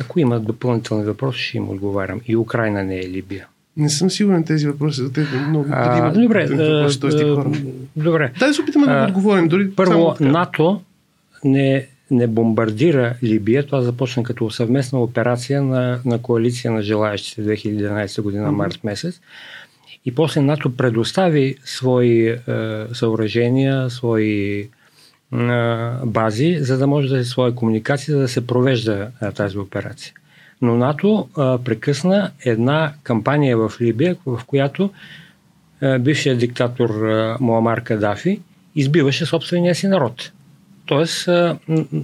Ако 0.00 0.20
има 0.20 0.40
допълнителни 0.40 1.04
въпроси, 1.04 1.42
ще 1.42 1.56
им 1.56 1.68
отговарям. 1.68 2.20
И 2.26 2.36
Украина 2.36 2.84
не 2.84 2.98
е 2.98 3.08
Либия. 3.08 3.46
Не 3.76 3.88
съм 3.88 4.10
сигурен 4.10 4.44
тези 4.44 4.66
въпроси. 4.66 5.12
Те 5.12 5.26
много 5.48 5.66
а, 5.70 6.10
добре, 6.10 6.46
въпроси, 6.46 6.98
а, 7.04 7.44
добре. 7.96 8.32
Дай 8.38 8.48
да 8.48 8.54
се 8.54 8.62
опитаме 8.62 8.86
да 8.86 9.06
отговорим. 9.08 9.48
Дори 9.48 9.70
първо, 9.70 10.16
НАТО 10.20 10.80
не, 11.44 11.86
не 12.10 12.26
бомбардира 12.26 13.14
Либия. 13.22 13.66
Това 13.66 13.82
започна 13.82 14.22
като 14.22 14.50
съвместна 14.50 15.00
операция 15.00 15.62
на, 15.62 16.00
на 16.04 16.22
коалиция 16.22 16.72
на 16.72 16.82
желаящите 16.82 17.42
2011 17.42 18.22
година, 18.22 18.52
март 18.52 18.84
месец. 18.84 19.20
И 20.06 20.14
после 20.14 20.40
НАТО 20.40 20.76
предостави 20.76 21.56
свои 21.64 22.28
е, 22.28 22.38
съоръжения, 22.92 23.90
свои 23.90 24.68
бази, 26.04 26.56
за 26.60 26.78
да 26.78 26.86
може 26.86 27.08
да 27.08 27.18
е 27.18 27.24
своя 27.24 27.54
комуникация, 27.54 28.14
за 28.14 28.20
да 28.20 28.28
се 28.28 28.46
провежда 28.46 29.10
а, 29.20 29.32
тази 29.32 29.58
операция. 29.58 30.12
Но 30.62 30.76
НАТО 30.76 31.28
а, 31.36 31.58
прекъсна 31.58 32.30
една 32.44 32.92
кампания 33.02 33.58
в 33.58 33.72
Либия, 33.80 34.16
в 34.26 34.40
която 34.46 34.90
а, 35.82 35.98
бившият 35.98 36.38
диктатор 36.38 36.90
а, 36.90 37.36
Муамар 37.40 37.82
Кадафи 37.82 38.40
избиваше 38.74 39.26
собствения 39.26 39.74
си 39.74 39.88
народ. 39.88 40.32
Тоест 40.86 41.28
а, 41.28 41.58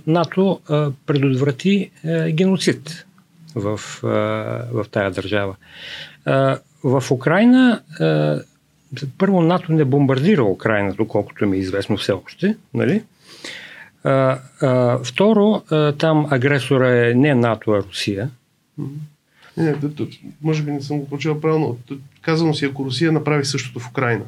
НАТО 0.06 0.60
а, 0.68 0.90
предотврати 1.06 1.90
а, 2.04 2.30
геноцид 2.30 3.06
в, 3.54 3.80
а, 4.04 4.08
в 4.72 4.86
тая 4.90 5.10
държава. 5.10 5.56
В 6.84 7.04
Украина 7.10 7.82
а, 8.00 8.40
първо 9.18 9.42
НАТО 9.42 9.72
не 9.72 9.84
бомбардира 9.84 10.44
Украина, 10.44 10.94
доколкото 10.94 11.46
ми 11.46 11.56
е 11.56 11.60
известно 11.60 11.96
все 11.96 12.12
още, 12.12 12.56
нали? 12.74 13.02
А, 14.04 14.38
а, 14.60 14.98
второ, 15.04 15.62
а, 15.70 15.92
там 15.92 16.26
агресора 16.30 17.08
е 17.08 17.14
не 17.14 17.34
НАТО, 17.34 17.70
а 17.70 17.82
Русия. 17.82 18.30
Не, 19.56 19.74
може 20.42 20.62
би 20.62 20.70
не 20.70 20.82
съм 20.82 20.98
го 20.98 21.08
прочел 21.08 21.40
правилно. 21.40 21.78
Казано 22.22 22.54
си, 22.54 22.64
ако 22.64 22.84
Русия 22.84 23.12
направи 23.12 23.44
същото 23.44 23.80
в 23.80 23.88
Украина. 23.88 24.24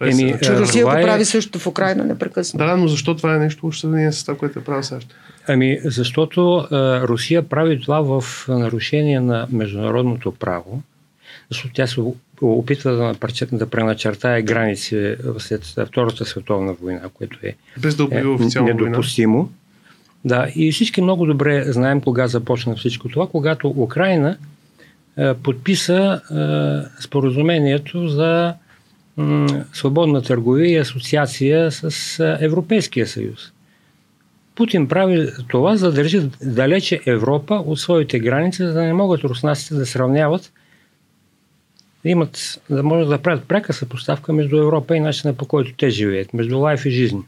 Еми, 0.00 0.34
че 0.42 0.58
Русия 0.58 0.84
го 0.84 0.92
е... 0.92 1.02
прави 1.02 1.24
същото 1.24 1.58
в 1.58 1.66
Украина 1.66 2.04
непрекъснато. 2.04 2.66
Да, 2.66 2.76
но 2.76 2.88
защо 2.88 3.16
това 3.16 3.34
е 3.34 3.38
нещо 3.38 3.70
в 3.70 3.78
сравнение 3.78 4.12
с 4.12 4.24
това, 4.24 4.36
което 4.36 4.58
е 4.58 4.64
правил 4.64 4.82
САЩ? 4.82 5.14
Ами, 5.48 5.78
защото 5.84 6.56
а, 6.56 7.00
Русия 7.02 7.48
прави 7.48 7.80
това 7.80 8.20
в 8.20 8.44
нарушение 8.48 9.20
на 9.20 9.46
международното 9.50 10.32
право, 10.32 10.82
защото 11.50 11.74
тя 11.74 11.86
се 11.86 12.00
опитва 12.42 12.92
да, 12.92 13.14
да 13.52 13.70
преначертае 13.70 14.42
граници 14.42 15.16
след 15.38 15.64
Втората 15.86 16.24
световна 16.24 16.72
война, 16.72 17.00
което 17.14 17.38
е, 17.42 17.54
Без 17.78 17.96
да 17.96 18.08
е 18.12 18.22
недопустимо. 18.60 19.36
Война. 19.36 19.48
Да, 20.24 20.48
и 20.54 20.72
всички 20.72 21.02
много 21.02 21.26
добре 21.26 21.72
знаем 21.72 22.00
кога 22.00 22.26
започна 22.26 22.76
всичко 22.76 23.08
това, 23.08 23.26
когато 23.26 23.68
Украина 23.68 24.36
е, 25.16 25.34
подписа 25.34 26.20
е, 26.20 27.02
споразумението 27.02 28.08
за 28.08 28.54
м, 29.16 29.64
свободна 29.72 30.22
търговия 30.22 30.70
и 30.70 30.76
асоциация 30.76 31.72
с 31.72 32.18
е, 32.20 32.44
Европейския 32.44 33.06
съюз. 33.06 33.52
Путин 34.54 34.88
прави 34.88 35.28
това, 35.48 35.76
за 35.76 35.86
да 35.86 35.92
държи 35.92 36.30
далече 36.42 37.00
Европа 37.06 37.54
от 37.54 37.80
своите 37.80 38.18
граници, 38.18 38.62
за 38.62 38.72
да 38.72 38.82
не 38.82 38.92
могат 38.92 39.24
руснаците 39.24 39.74
да 39.74 39.86
сравняват, 39.86 40.52
да 42.06 42.10
имат, 42.10 42.60
да 42.70 42.82
може 42.82 43.08
да 43.08 43.18
правят 43.18 43.44
пряка 43.44 43.72
съпоставка 43.72 44.32
между 44.32 44.56
Европа 44.56 44.96
и 44.96 45.00
начина 45.00 45.34
по 45.34 45.46
който 45.46 45.72
те 45.78 45.90
живеят, 45.90 46.34
между 46.34 46.58
лайф 46.58 46.86
и 46.86 46.90
жизни. 46.90 47.20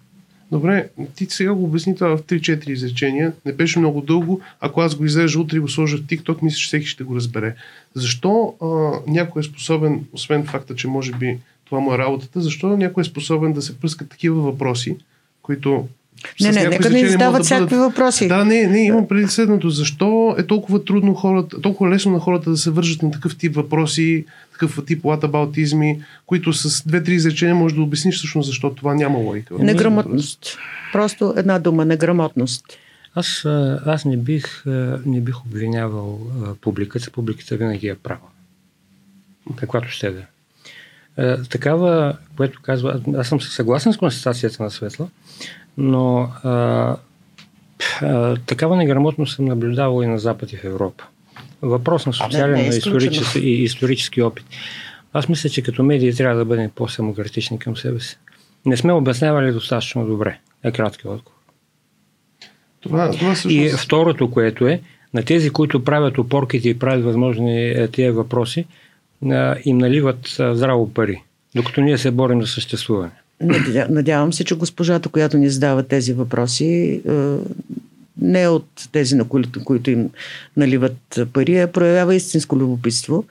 Добре, 0.52 0.88
ти 1.14 1.26
сега 1.30 1.52
го 1.54 1.64
обясни 1.64 1.94
това 1.94 2.16
в 2.16 2.22
3-4 2.22 2.68
изречения. 2.70 3.32
Не 3.46 3.52
беше 3.52 3.78
много 3.78 4.00
дълго. 4.00 4.40
Ако 4.60 4.80
аз 4.80 4.94
го 4.94 5.04
изрежа 5.04 5.40
утре 5.40 5.56
и 5.56 5.60
го 5.60 5.68
сложа 5.68 5.96
в 5.96 6.02
TikTok, 6.02 6.42
мисля, 6.42 6.56
че 6.56 6.66
всеки 6.66 6.86
ще 6.86 7.04
го 7.04 7.16
разбере. 7.16 7.54
Защо 7.94 8.54
а, 8.62 8.66
някой 9.12 9.40
е 9.40 9.42
способен, 9.42 10.04
освен 10.12 10.46
факта, 10.46 10.74
че 10.74 10.88
може 10.88 11.12
би 11.12 11.38
това 11.64 11.80
му 11.80 11.94
е 11.94 11.98
работата, 11.98 12.40
защо 12.40 12.76
някой 12.76 13.00
е 13.00 13.04
способен 13.04 13.52
да 13.52 13.62
се 13.62 13.78
пръска 13.78 14.08
такива 14.08 14.40
въпроси, 14.40 14.96
които 15.42 15.88
не, 16.40 16.50
не, 16.50 16.68
нека 16.68 16.90
не 16.90 17.04
всякакви 17.04 17.16
да 17.18 17.30
бъдат... 17.30 17.70
въпроси. 17.70 18.28
Да, 18.28 18.44
не, 18.44 18.66
не, 18.66 18.84
имам 18.84 19.08
преди 19.08 19.26
следното. 19.26 19.70
Защо 19.70 20.34
е 20.38 20.42
толкова 20.42 20.84
трудно 20.84 21.14
хората, 21.14 21.60
толкова 21.60 21.90
лесно 21.90 22.12
на 22.12 22.18
хората 22.18 22.50
да 22.50 22.56
се 22.56 22.70
вържат 22.70 23.02
на 23.02 23.10
такъв 23.10 23.36
тип 23.36 23.54
въпроси, 23.54 24.24
такъв 24.58 24.84
тип 24.86 25.04
латабалтизми, 25.04 26.02
които 26.26 26.52
с 26.52 26.86
две-три 26.86 27.14
изречения 27.14 27.54
може 27.54 27.74
да 27.74 27.82
обясниш 27.82 28.16
всъщност 28.16 28.46
защо 28.46 28.74
това 28.74 28.94
няма 28.94 29.18
логика. 29.18 29.54
Неграмотност. 29.58 30.58
Просто 30.92 31.34
една 31.36 31.58
дума, 31.58 31.84
неграмотност. 31.84 32.64
Аз, 33.14 33.44
аз 33.86 34.04
не, 34.04 34.16
бих, 34.16 34.62
не 35.06 35.20
бих 35.20 35.46
обвинявал 35.46 36.20
публиката. 36.60 37.10
Публиката 37.10 37.56
винаги 37.56 37.88
е 37.88 37.94
права. 37.94 38.28
Каквато 39.56 39.88
ще 39.88 40.10
да 40.10 40.20
е. 40.20 41.36
Такава, 41.50 42.16
което 42.36 42.60
казва, 42.62 43.00
аз 43.16 43.28
съм 43.28 43.40
съгласен 43.40 43.92
с 43.92 43.96
констатацията 43.96 44.62
на 44.62 44.70
Светла, 44.70 45.08
но 45.76 46.30
а, 46.42 46.96
а, 48.00 48.36
такава 48.36 48.76
неграмотност 48.76 49.36
съм 49.36 49.44
наблюдавал 49.44 50.02
и 50.02 50.06
на 50.06 50.18
Запад 50.18 50.52
и 50.52 50.56
в 50.56 50.64
Европа. 50.64 51.04
Въпрос 51.62 52.06
на 52.06 52.12
социален 52.12 52.56
не, 52.56 52.62
не 52.62 52.66
е 52.66 52.68
исторически, 52.68 53.38
и 53.38 53.62
исторически 53.62 54.22
опит. 54.22 54.44
Аз 55.12 55.28
мисля, 55.28 55.50
че 55.50 55.62
като 55.62 55.82
медии 55.82 56.14
трябва 56.14 56.38
да 56.38 56.44
бъдем 56.44 56.70
по-самократични 56.74 57.58
към 57.58 57.76
себе 57.76 58.00
си. 58.00 58.18
Не 58.66 58.76
сме 58.76 58.92
обяснявали 58.92 59.52
достатъчно 59.52 60.06
добре. 60.06 60.38
Е 60.64 60.72
кратки 60.72 61.08
отговор. 61.08 61.38
Това, 62.80 63.10
това 63.10 63.34
всъщност... 63.34 63.54
И 63.54 63.68
второто, 63.68 64.30
което 64.30 64.66
е, 64.66 64.80
на 65.14 65.22
тези, 65.22 65.50
които 65.50 65.84
правят 65.84 66.18
опорките 66.18 66.68
и 66.68 66.78
правят 66.78 67.04
възможни 67.04 67.68
е, 67.68 67.88
тия 67.88 68.12
въпроси, 68.12 68.66
им 69.64 69.78
наливат 69.78 70.36
здраво 70.38 70.90
пари, 70.94 71.22
докато 71.54 71.80
ние 71.80 71.98
се 71.98 72.10
борим 72.10 72.40
за 72.42 72.46
съществуване. 72.46 73.12
Надявам 73.88 74.32
се, 74.32 74.44
че 74.44 74.54
госпожата, 74.54 75.08
която 75.08 75.38
ни 75.38 75.48
задава 75.48 75.82
тези 75.82 76.12
въпроси, 76.12 77.00
е, 77.08 77.36
не 78.18 78.48
от 78.48 78.88
тези, 78.92 79.14
на 79.14 79.28
които, 79.28 79.64
които 79.64 79.90
им 79.90 80.10
наливат 80.56 81.18
пари, 81.32 81.58
а 81.58 81.72
проявява 81.72 82.14
истинско 82.14 82.56
любопитство. 82.56 83.24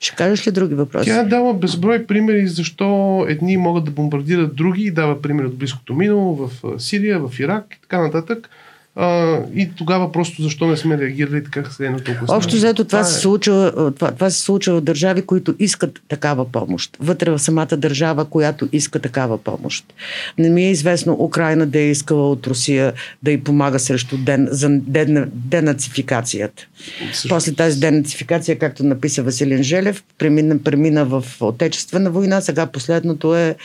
Ще 0.00 0.16
кажеш 0.16 0.46
ли 0.46 0.50
други 0.50 0.74
въпроси? 0.74 1.10
Тя 1.10 1.24
дава 1.24 1.54
безброй 1.54 2.06
примери 2.06 2.46
защо 2.46 3.24
едни 3.28 3.56
могат 3.56 3.84
да 3.84 3.90
бомбардират 3.90 4.56
други 4.56 4.82
и 4.82 4.90
дава 4.90 5.22
примери 5.22 5.46
от 5.46 5.56
близкото 5.56 5.94
минало 5.94 6.34
в 6.34 6.50
Сирия, 6.80 7.28
в 7.28 7.40
Ирак 7.40 7.74
и 7.74 7.80
така 7.80 8.00
нататък. 8.00 8.50
А, 9.00 9.38
и 9.54 9.70
тогава 9.76 10.12
просто 10.12 10.42
защо 10.42 10.66
не 10.66 10.76
сме 10.76 10.98
реагирали 10.98 11.44
така 11.44 11.70
се 11.70 11.90
на 11.90 12.00
толкова 12.00 12.36
Общо 12.36 12.56
взето 12.56 12.84
това, 12.84 12.98
това, 12.98 13.04
се 13.04 13.18
е... 13.18 13.20
случва, 13.20 13.92
това, 13.96 14.12
това 14.12 14.30
се 14.30 14.40
случва 14.40 14.74
в 14.74 14.80
държави, 14.80 15.22
които 15.22 15.54
искат 15.58 16.00
такава 16.08 16.52
помощ. 16.52 16.96
Вътре 17.00 17.30
в 17.30 17.38
самата 17.38 17.76
държава, 17.76 18.24
която 18.24 18.68
иска 18.72 18.98
такава 18.98 19.38
помощ. 19.38 19.94
Не 20.38 20.50
ми 20.50 20.64
е 20.64 20.70
известно 20.70 21.16
Украина 21.20 21.66
да 21.66 21.78
е 21.78 21.90
искала 21.90 22.30
от 22.30 22.46
Русия 22.46 22.92
да 23.22 23.30
й 23.30 23.44
помага 23.44 23.78
срещу 23.78 24.16
ден, 24.16 24.48
за 24.50 24.68
ден, 24.70 25.30
денацификацията. 25.34 26.66
Също... 27.12 27.28
После 27.28 27.54
тази 27.54 27.80
денацификация, 27.80 28.58
както 28.58 28.84
написа 28.84 29.22
Василин 29.22 29.62
Желев, 29.62 30.04
премина, 30.18 30.58
премина 30.62 31.04
в 31.04 31.24
Отечествена 31.40 32.10
война, 32.10 32.40
сега 32.40 32.66
последното 32.66 33.36
е 33.36 33.56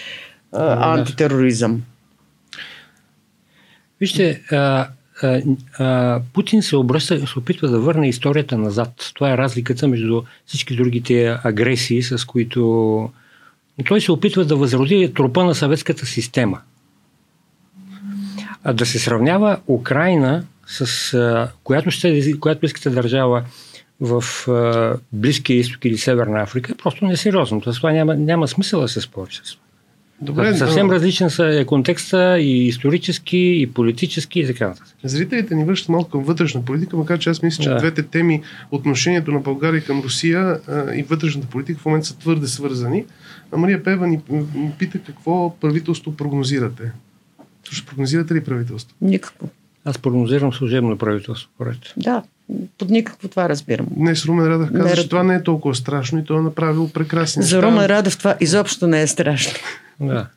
а, 0.52 0.94
антитероризъм. 1.00 1.82
Вижте, 4.00 4.42
а, 4.52 4.88
Путин 6.34 6.62
се 6.62 6.76
обръща, 6.76 7.28
се 7.28 7.40
опитва 7.40 7.68
да 7.68 7.80
върне 7.80 8.10
историята 8.10 8.58
назад. 8.58 9.12
Това 9.14 9.34
е 9.34 9.38
разликата 9.38 9.88
между 9.88 10.22
всички 10.46 10.76
другите 10.76 11.38
агресии, 11.44 12.04
с 12.04 12.26
които 12.26 13.10
той 13.88 14.02
се 14.02 14.12
опитва 14.12 14.46
да 14.46 14.56
възроди 14.56 15.14
трупа 15.14 15.44
на 15.44 15.56
съветската 15.56 16.06
система. 16.06 16.62
А 18.64 18.74
да 18.74 18.86
се 18.86 19.00
сравнява 19.00 19.60
Украина 19.68 20.44
с 20.68 21.50
която, 21.64 21.92
ще, 21.92 22.40
която 22.40 22.66
искате 22.66 22.90
държава 22.90 23.44
в 24.02 24.24
Близкия 25.14 25.58
изток 25.58 25.86
или 25.86 25.98
Северна 25.98 26.42
Африка, 26.42 26.72
е 26.72 26.76
просто 26.76 27.06
несериозно. 27.06 27.62
Това 27.62 27.92
няма, 27.92 28.16
няма 28.16 28.48
смисъл 28.48 28.82
да 28.82 28.88
се 28.88 29.02
спори 29.02 29.34
с 29.34 29.52
това. 29.52 29.64
Добре, 30.22 30.56
Съвсем 30.58 30.88
но... 30.88 30.94
различен 30.94 31.30
са 31.30 31.46
е 31.46 31.66
контекста 31.66 32.40
и 32.40 32.68
исторически, 32.68 33.62
и 33.62 33.74
политически, 33.74 34.40
и 34.40 34.48
така 34.48 34.68
нататък. 34.68 34.96
Зрителите 35.04 35.56
ни 35.56 35.66
връщат 35.66 35.90
малко 35.90 36.10
към 36.10 36.24
вътрешна 36.24 36.66
политика, 36.66 36.98
макар 36.98 37.20
че 37.20 37.30
аз 37.30 37.42
мисля, 37.42 37.64
че 37.64 37.70
да. 37.70 37.78
двете 37.78 38.04
теми, 38.04 38.42
отношението 38.72 39.32
на 39.32 39.40
България 39.40 39.84
към 39.84 40.02
Русия 40.02 40.60
а, 40.68 40.96
и 40.96 41.04
вътрешната 41.04 41.48
политика 41.48 41.80
в 41.80 41.86
момента 41.86 42.08
са 42.08 42.18
твърде 42.18 42.48
свързани. 42.48 43.06
А 43.52 43.58
Мария 43.58 43.84
Пева 43.84 44.08
ни 44.08 44.22
пита 44.80 45.00
какво 45.00 45.56
правителство 45.60 46.16
прогнозирате. 46.16 46.92
Ще 47.72 47.86
прогнозирате 47.86 48.34
ли 48.34 48.44
правителство? 48.44 48.96
Никакво. 49.02 49.50
Аз 49.86 49.98
прогнозирам 49.98 50.54
служебно 50.54 50.98
правителство. 50.98 51.50
Поред. 51.58 51.78
Да, 51.98 52.24
под 52.78 52.90
никакво 52.90 53.28
това 53.28 53.50
разбирам. 53.50 53.88
Днес 53.90 54.26
Румен 54.26 54.48
Радев 54.48 54.72
каза, 54.72 54.90
не, 54.90 54.96
че 54.96 55.10
това 55.10 55.24
не 55.24 55.36
е 55.36 55.44
толкова 55.44 55.76
страшно 55.76 56.20
и 56.20 56.24
той 56.24 56.38
е 56.38 56.42
направил 56.42 56.90
прекрасни 56.90 57.44
За 57.44 57.62
Румен 57.62 57.86
Радев 57.86 58.18
това 58.18 58.36
изобщо 58.40 58.88
не 58.88 59.02
е 59.02 59.08
страшно. 59.08 59.54
Да. 60.00 60.28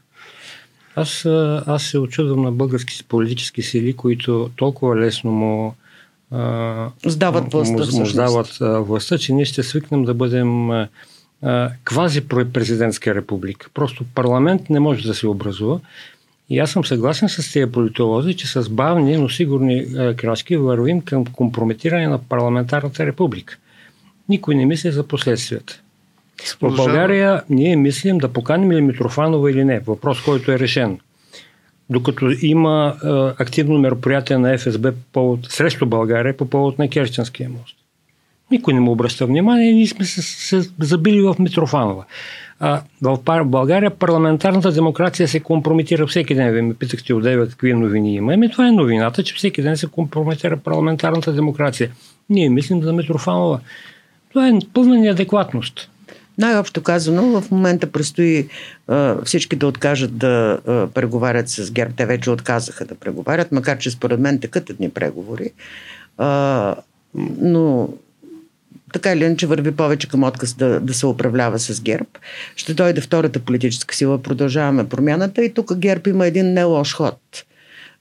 Аз, 0.96 1.26
аз 1.66 1.82
се 1.82 1.98
очудвам 1.98 2.42
на 2.42 2.52
български 2.52 3.04
политически 3.08 3.62
сили, 3.62 3.92
които 3.92 4.50
толкова 4.56 4.96
лесно 4.96 5.30
му 5.30 5.74
сдават 7.06 7.52
властта. 7.52 7.96
Му, 7.96 7.98
му 7.98 8.06
сдават 8.06 8.58
властта, 8.60 9.18
че 9.18 9.32
ние 9.32 9.44
ще 9.44 9.62
свикнем 9.62 10.04
да 10.04 10.14
бъдем 10.14 10.70
а, 10.70 10.88
квази 11.84 12.28
президентска 12.28 13.14
република. 13.14 13.68
Просто 13.74 14.04
парламент 14.14 14.70
не 14.70 14.80
може 14.80 15.08
да 15.08 15.14
се 15.14 15.26
образува. 15.26 15.78
И 16.50 16.58
аз 16.58 16.70
съм 16.70 16.84
съгласен 16.84 17.28
с 17.28 17.52
тези 17.52 17.72
политолози, 17.72 18.36
че 18.36 18.46
с 18.46 18.68
бавни, 18.68 19.16
но 19.16 19.28
сигурни 19.28 19.86
крачки 20.16 20.56
вървим 20.56 21.00
към 21.00 21.24
компрометиране 21.24 22.06
на 22.06 22.18
парламентарната 22.18 23.06
република. 23.06 23.58
Никой 24.28 24.54
не 24.54 24.66
мисли 24.66 24.90
за 24.90 25.02
последствията. 25.08 25.80
В 26.62 26.76
България 26.76 27.42
ние 27.50 27.76
мислим 27.76 28.18
да 28.18 28.32
поканим 28.32 28.72
ли 28.72 28.80
Митрофанова 28.80 29.50
или 29.50 29.64
не. 29.64 29.80
Въпрос, 29.80 30.22
който 30.22 30.52
е 30.52 30.58
решен. 30.58 30.98
Докато 31.90 32.30
има 32.42 32.94
е, 32.94 33.08
активно 33.42 33.78
мероприятие 33.78 34.38
на 34.38 34.58
ФСБ 34.58 34.92
по 34.92 34.98
повод, 35.12 35.46
срещу 35.52 35.86
България 35.86 36.36
по 36.36 36.50
повод 36.50 36.78
на 36.78 36.88
Керченския 36.88 37.48
мост. 37.48 37.76
Никой 38.50 38.74
не 38.74 38.80
му 38.80 38.92
обръща 38.92 39.26
внимание 39.26 39.72
ние 39.72 39.86
сме 39.86 40.04
се, 40.04 40.22
се 40.22 40.70
забили 40.80 41.20
в 41.20 41.36
Митрофанова. 41.38 42.04
А, 42.60 42.82
в 43.02 43.44
България 43.44 43.90
парламентарната 43.90 44.72
демокрация 44.72 45.28
се 45.28 45.40
компрометира 45.40 46.06
всеки 46.06 46.34
ден. 46.34 46.52
Вие 46.52 46.62
ме 46.62 46.74
питахте 46.74 47.14
от 47.14 47.24
какви 47.50 47.74
новини 47.74 48.14
има. 48.14 48.34
Ами 48.34 48.50
това 48.50 48.68
е 48.68 48.70
новината, 48.70 49.22
че 49.22 49.34
всеки 49.34 49.62
ден 49.62 49.76
се 49.76 49.86
компрометира 49.86 50.56
парламентарната 50.56 51.32
демокрация. 51.32 51.90
Ние 52.30 52.48
мислим 52.48 52.82
за 52.82 52.92
Митрофанова. 52.92 53.60
Това 54.28 54.48
е 54.48 54.52
пълна 54.74 54.98
неадекватност. 54.98 55.90
Най-общо 56.38 56.82
казано, 56.82 57.40
в 57.40 57.50
момента 57.50 57.92
предстои 57.92 58.48
а, 58.88 59.24
всички 59.24 59.56
да 59.56 59.66
откажат 59.66 60.18
да 60.18 60.58
а, 60.66 60.86
преговарят 60.86 61.48
с 61.48 61.70
ГЕРБ. 61.70 61.94
Те 61.96 62.06
вече 62.06 62.30
отказаха 62.30 62.84
да 62.84 62.94
преговарят, 62.94 63.52
макар 63.52 63.78
че 63.78 63.90
според 63.90 64.20
мен 64.20 64.40
такът 64.40 64.70
едни 64.70 64.90
преговори. 64.90 65.50
А, 66.18 66.74
но 67.40 67.88
така 68.92 69.12
или 69.12 69.24
иначе 69.24 69.46
върви 69.46 69.76
повече 69.76 70.08
към 70.08 70.24
отказ 70.24 70.54
да, 70.54 70.80
да 70.80 70.94
се 70.94 71.06
управлява 71.06 71.58
с 71.58 71.80
ГЕРБ. 71.80 72.08
Ще 72.56 72.74
дойде 72.74 73.00
втората 73.00 73.40
политическа 73.40 73.94
сила, 73.94 74.22
продължаваме 74.22 74.88
промяната 74.88 75.44
и 75.44 75.54
тук 75.54 75.76
ГЕРБ 75.76 76.10
има 76.10 76.26
един 76.26 76.52
не 76.52 76.64
лош 76.64 76.94
ход. 76.94 77.44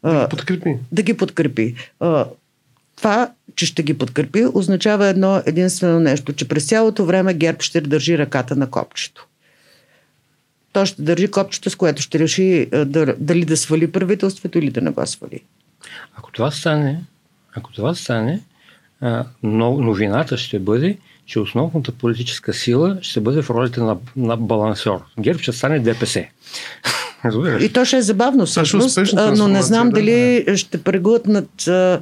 Да 0.03 0.21
ги 0.21 0.29
подкрепи. 0.29 0.75
Да 0.91 1.01
ги 1.01 1.17
подкрепи. 1.17 1.75
Това, 2.95 3.31
че 3.55 3.65
ще 3.65 3.83
ги 3.83 3.97
подкрепи, 3.97 4.45
означава 4.53 5.07
едно 5.07 5.41
единствено 5.45 5.99
нещо, 5.99 6.33
че 6.33 6.47
през 6.47 6.67
цялото 6.67 7.05
време 7.05 7.33
ГЕРБ 7.33 7.61
ще 7.61 7.81
държи 7.81 8.17
ръката 8.17 8.55
на 8.55 8.69
копчето. 8.69 9.27
То 10.73 10.85
ще 10.85 11.01
държи 11.01 11.31
копчето, 11.31 11.69
с 11.69 11.75
което 11.75 12.01
ще 12.01 12.19
реши 12.19 12.67
дали 13.17 13.45
да 13.45 13.57
свали 13.57 13.91
правителството 13.91 14.57
или 14.57 14.69
да 14.69 14.81
не 14.81 14.89
го 14.89 15.05
свали. 15.05 15.43
Ако 16.17 16.31
това 16.31 16.51
стане, 16.51 17.03
ако 17.55 17.73
това 17.73 17.95
стане, 17.95 18.41
но 19.43 19.77
новината 19.81 20.37
ще 20.37 20.59
бъде, 20.59 20.97
че 21.25 21.39
основната 21.39 21.91
политическа 21.91 22.53
сила 22.53 22.97
ще 23.01 23.21
бъде 23.21 23.41
в 23.41 23.49
ролите 23.49 23.79
на, 23.79 23.97
на 24.15 24.37
балансьор. 24.37 24.99
ГЕРБ 25.19 25.39
ще 25.39 25.51
стане 25.51 25.79
ДПС. 25.79 26.25
И 27.61 27.73
то 27.73 27.85
ще 27.85 27.97
е 27.97 28.01
забавно 28.01 28.45
всъщност, 28.45 28.99
но 29.37 29.47
не 29.47 29.61
знам 29.61 29.89
да, 29.89 29.93
дали 29.93 30.43
да. 30.47 30.57
ще 30.57 30.83
преглътнат 30.83 31.67
а, 31.67 32.01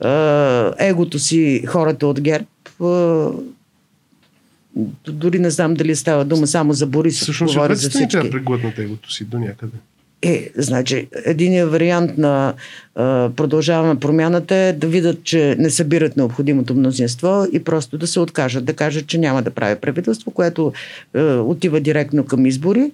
а, 0.00 0.74
егото 0.78 1.18
си 1.18 1.64
хората 1.66 2.06
от 2.06 2.20
ГЕРБ. 2.20 2.46
А, 2.80 3.28
дори 5.08 5.38
не 5.38 5.50
знам 5.50 5.74
дали 5.74 5.96
става 5.96 6.24
дума 6.24 6.46
само 6.46 6.72
за 6.72 6.86
Борис. 6.86 7.20
Всъщност, 7.20 7.54
говори 7.54 7.74
за 7.74 7.90
всички. 7.90 8.08
Всъщност, 8.08 8.32
преглътнат 8.32 8.78
егото 8.78 9.12
си 9.12 9.24
до 9.24 9.38
някъде. 9.38 9.76
Е, 10.22 10.50
значи, 10.56 11.08
единият 11.24 11.70
вариант 11.70 12.18
на 12.18 12.54
а, 12.94 13.30
продължаваме 13.36 14.00
промяната 14.00 14.56
е 14.56 14.72
да 14.72 14.86
видят, 14.86 15.24
че 15.24 15.56
не 15.58 15.70
събират 15.70 16.16
необходимото 16.16 16.74
мнозинство 16.74 17.46
и 17.52 17.64
просто 17.64 17.98
да 17.98 18.06
се 18.06 18.20
откажат, 18.20 18.64
да 18.64 18.72
кажат, 18.72 19.06
че 19.06 19.18
няма 19.18 19.42
да 19.42 19.50
прави 19.50 19.80
правителство, 19.80 20.30
което 20.30 20.72
а, 21.14 21.20
отива 21.22 21.80
директно 21.80 22.24
към 22.24 22.46
избори. 22.46 22.90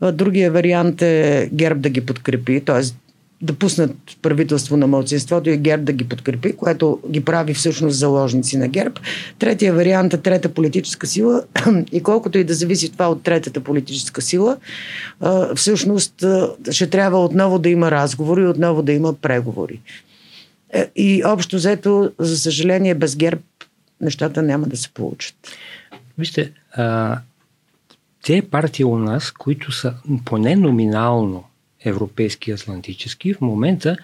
А, 0.00 0.12
другия 0.12 0.52
вариант 0.52 1.02
е 1.02 1.48
ГЕРБ 1.52 1.80
да 1.80 1.88
ги 1.88 2.00
подкрепи, 2.00 2.60
т.е 2.60 2.82
да 3.42 3.52
пуснат 3.52 3.96
правителство 4.22 4.76
на 4.76 4.86
мълцинството 4.86 5.50
и 5.50 5.56
ГЕРБ 5.56 5.84
да 5.84 5.92
ги 5.92 6.08
подкрепи, 6.08 6.56
което 6.56 6.98
ги 7.10 7.24
прави 7.24 7.54
всъщност 7.54 7.98
заложници 7.98 8.56
на 8.56 8.68
ГЕРБ. 8.68 9.00
Третия 9.38 9.74
вариант 9.74 10.14
е 10.14 10.18
трета 10.18 10.48
политическа 10.48 11.06
сила 11.06 11.42
и 11.92 12.02
колкото 12.02 12.38
и 12.38 12.44
да 12.44 12.54
зависи 12.54 12.92
това 12.92 13.10
от 13.10 13.22
третата 13.22 13.60
политическа 13.60 14.22
сила, 14.22 14.56
всъщност 15.54 16.24
ще 16.70 16.86
трябва 16.90 17.24
отново 17.24 17.58
да 17.58 17.68
има 17.68 17.90
разговори, 17.90 18.46
отново 18.46 18.82
да 18.82 18.92
има 18.92 19.14
преговори. 19.14 19.80
Е, 20.72 20.90
и 20.96 21.22
общо 21.24 21.56
взето, 21.56 22.12
за 22.18 22.38
съжаление, 22.38 22.94
без 22.94 23.16
ГЕРБ 23.16 23.42
нещата 24.00 24.42
няма 24.42 24.66
да 24.66 24.76
се 24.76 24.88
получат. 24.88 25.34
Вижте, 26.18 26.52
а, 26.72 27.18
те 28.24 28.42
партии 28.42 28.84
у 28.84 28.98
нас, 28.98 29.30
които 29.30 29.72
са 29.72 29.94
поне 30.24 30.56
номинално 30.56 31.44
европейски 31.84 32.50
и 32.50 32.52
атлантически, 32.52 33.34
в 33.34 33.40
момента 33.40 33.96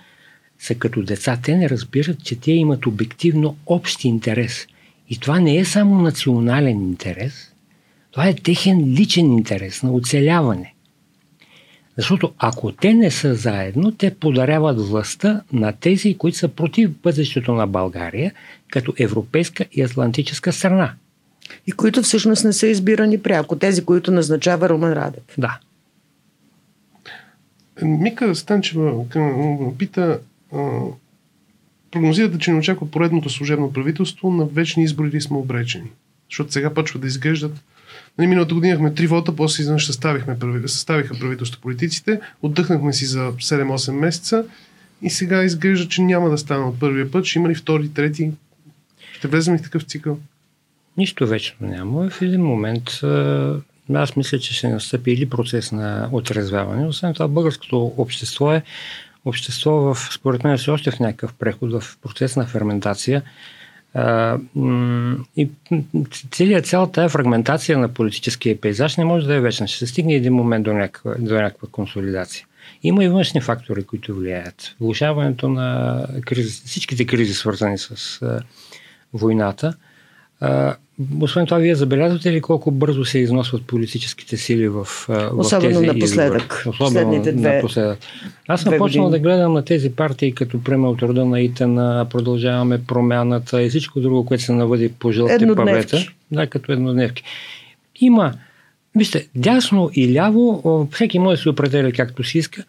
са 0.58 0.74
като 0.74 1.02
деца. 1.02 1.38
Те 1.42 1.56
не 1.56 1.68
разбират, 1.68 2.24
че 2.24 2.40
те 2.40 2.52
имат 2.52 2.86
обективно 2.86 3.56
общ 3.66 4.04
интерес. 4.04 4.66
И 5.08 5.18
това 5.18 5.40
не 5.40 5.56
е 5.56 5.64
само 5.64 6.02
национален 6.02 6.82
интерес, 6.82 7.52
това 8.10 8.28
е 8.28 8.34
техен 8.34 8.84
личен 8.84 9.32
интерес 9.32 9.82
на 9.82 9.92
оцеляване. 9.92 10.74
Защото 11.96 12.32
ако 12.38 12.72
те 12.72 12.94
не 12.94 13.10
са 13.10 13.34
заедно, 13.34 13.92
те 13.92 14.14
подаряват 14.14 14.80
властта 14.80 15.42
на 15.52 15.72
тези, 15.72 16.18
които 16.18 16.38
са 16.38 16.48
против 16.48 16.90
бъдещето 17.02 17.54
на 17.54 17.66
България, 17.66 18.32
като 18.70 18.94
европейска 18.98 19.64
и 19.72 19.82
атлантическа 19.82 20.52
страна. 20.52 20.92
И 21.66 21.72
които 21.72 22.02
всъщност 22.02 22.44
не 22.44 22.52
са 22.52 22.66
избирани 22.66 23.22
пряко. 23.22 23.58
Тези, 23.58 23.84
които 23.84 24.10
назначава 24.10 24.68
Румен 24.68 24.92
Радев. 24.92 25.22
Да. 25.38 25.58
Мика 27.82 28.34
Станчева 28.34 29.04
пита, 29.78 30.20
прогнозирате, 31.90 32.38
че 32.38 32.52
не 32.52 32.58
очаква 32.58 32.90
поредното 32.90 33.30
служебно 33.30 33.72
правителство, 33.72 34.30
на 34.30 34.44
вечни 34.44 34.84
избори 34.84 35.10
ли 35.10 35.20
сме 35.20 35.36
обречени? 35.36 35.90
Защото 36.30 36.52
сега 36.52 36.74
почва 36.74 37.00
да 37.00 37.06
изглеждат 37.06 37.62
Нали, 38.18 38.28
миналата 38.28 38.54
година 38.54 38.74
имахме 38.74 38.94
три 38.94 39.06
вота, 39.06 39.36
после 39.36 39.60
изведнъж 39.60 39.86
съставихме, 39.86 40.36
съставиха 40.66 41.18
правителство 41.18 41.60
политиците, 41.60 42.20
отдъхнахме 42.42 42.92
си 42.92 43.04
за 43.06 43.32
7-8 43.32 43.92
месеца 43.92 44.44
и 45.02 45.10
сега 45.10 45.42
изглежда, 45.42 45.88
че 45.88 46.02
няма 46.02 46.30
да 46.30 46.38
стане 46.38 46.64
от 46.64 46.80
първия 46.80 47.10
път. 47.10 47.24
Ще 47.24 47.38
има 47.38 47.48
ли 47.48 47.54
втори, 47.54 47.88
трети? 47.88 48.30
Ще 49.12 49.28
влезем 49.28 49.54
ли 49.54 49.58
в 49.58 49.62
такъв 49.62 49.82
цикъл? 49.82 50.18
Нищо 50.96 51.26
вечно 51.26 51.66
няма. 51.66 52.10
В 52.10 52.22
един 52.22 52.42
момент 52.42 52.90
аз 53.94 54.16
мисля, 54.16 54.38
че 54.38 54.54
ще 54.54 54.68
настъпи 54.68 55.10
или 55.10 55.28
процес 55.28 55.72
на 55.72 56.08
отрезвяване. 56.12 56.86
Освен 56.86 57.14
това, 57.14 57.28
българското 57.28 57.92
общество 57.96 58.52
е 58.52 58.62
общество 59.24 59.70
в, 59.70 59.98
според 60.12 60.44
мен, 60.44 60.58
все 60.58 60.70
още 60.70 60.90
в 60.90 61.00
някакъв 61.00 61.34
преход, 61.34 61.72
в 61.72 61.96
процес 62.02 62.36
на 62.36 62.46
ферментация. 62.46 63.22
И 65.36 65.48
целият, 66.30 66.66
цялата 66.66 66.92
тази 66.92 67.12
фрагментация 67.12 67.78
на 67.78 67.88
политическия 67.88 68.60
пейзаж 68.60 68.96
не 68.96 69.04
може 69.04 69.26
да 69.26 69.34
е 69.34 69.40
вечна. 69.40 69.68
Ще 69.68 69.78
се 69.78 69.86
стигне 69.86 70.14
един 70.14 70.34
момент 70.34 70.64
до 70.64 70.72
някаква, 70.72 71.14
до 71.18 71.34
някаква 71.34 71.68
консолидация. 71.72 72.46
Има 72.82 73.04
и 73.04 73.08
външни 73.08 73.40
фактори, 73.40 73.84
които 73.84 74.14
влияят. 74.14 74.74
Влушаването 74.80 75.48
на 75.48 76.06
кризи, 76.24 76.62
всичките 76.66 77.06
кризи, 77.06 77.34
свързани 77.34 77.78
с 77.78 78.20
войната. 79.12 79.74
Освен 81.20 81.46
това, 81.46 81.58
вие 81.58 81.74
забелязвате 81.74 82.32
ли 82.32 82.40
колко 82.40 82.70
бързо 82.70 83.04
се 83.04 83.18
износват 83.18 83.66
политическите 83.66 84.36
сили 84.36 84.68
в, 84.68 84.84
в 84.84 85.32
Особено 85.36 85.80
тези 85.80 85.86
напоследък. 85.86 86.64
Особено 86.66 87.22
две, 87.22 87.32
напоследък. 87.32 87.98
Аз 88.48 88.60
съм 88.60 88.74
почнал 88.78 89.10
да 89.10 89.18
гледам 89.18 89.52
на 89.52 89.64
тези 89.64 89.90
партии, 89.90 90.32
като 90.32 90.62
приема 90.62 90.90
от 90.90 91.02
рода 91.02 91.24
на 91.24 91.40
ИТАНА, 91.40 92.06
продължаваме 92.10 92.84
промяната 92.84 93.62
и 93.62 93.68
всичко 93.68 94.00
друго, 94.00 94.26
което 94.26 94.42
се 94.42 94.52
навъди 94.52 94.88
по 94.88 95.12
жълтите 95.12 95.54
павета. 95.54 95.98
Да, 96.30 96.46
като 96.46 96.72
еднодневки. 96.72 97.22
Има, 98.00 98.32
вижте, 98.96 99.28
дясно 99.34 99.90
и 99.94 100.14
ляво, 100.14 100.88
всеки 100.92 101.18
може 101.18 101.36
да 101.36 101.42
се 101.42 101.48
определя 101.48 101.92
както 101.92 102.24
си 102.24 102.38
иска. 102.38 102.64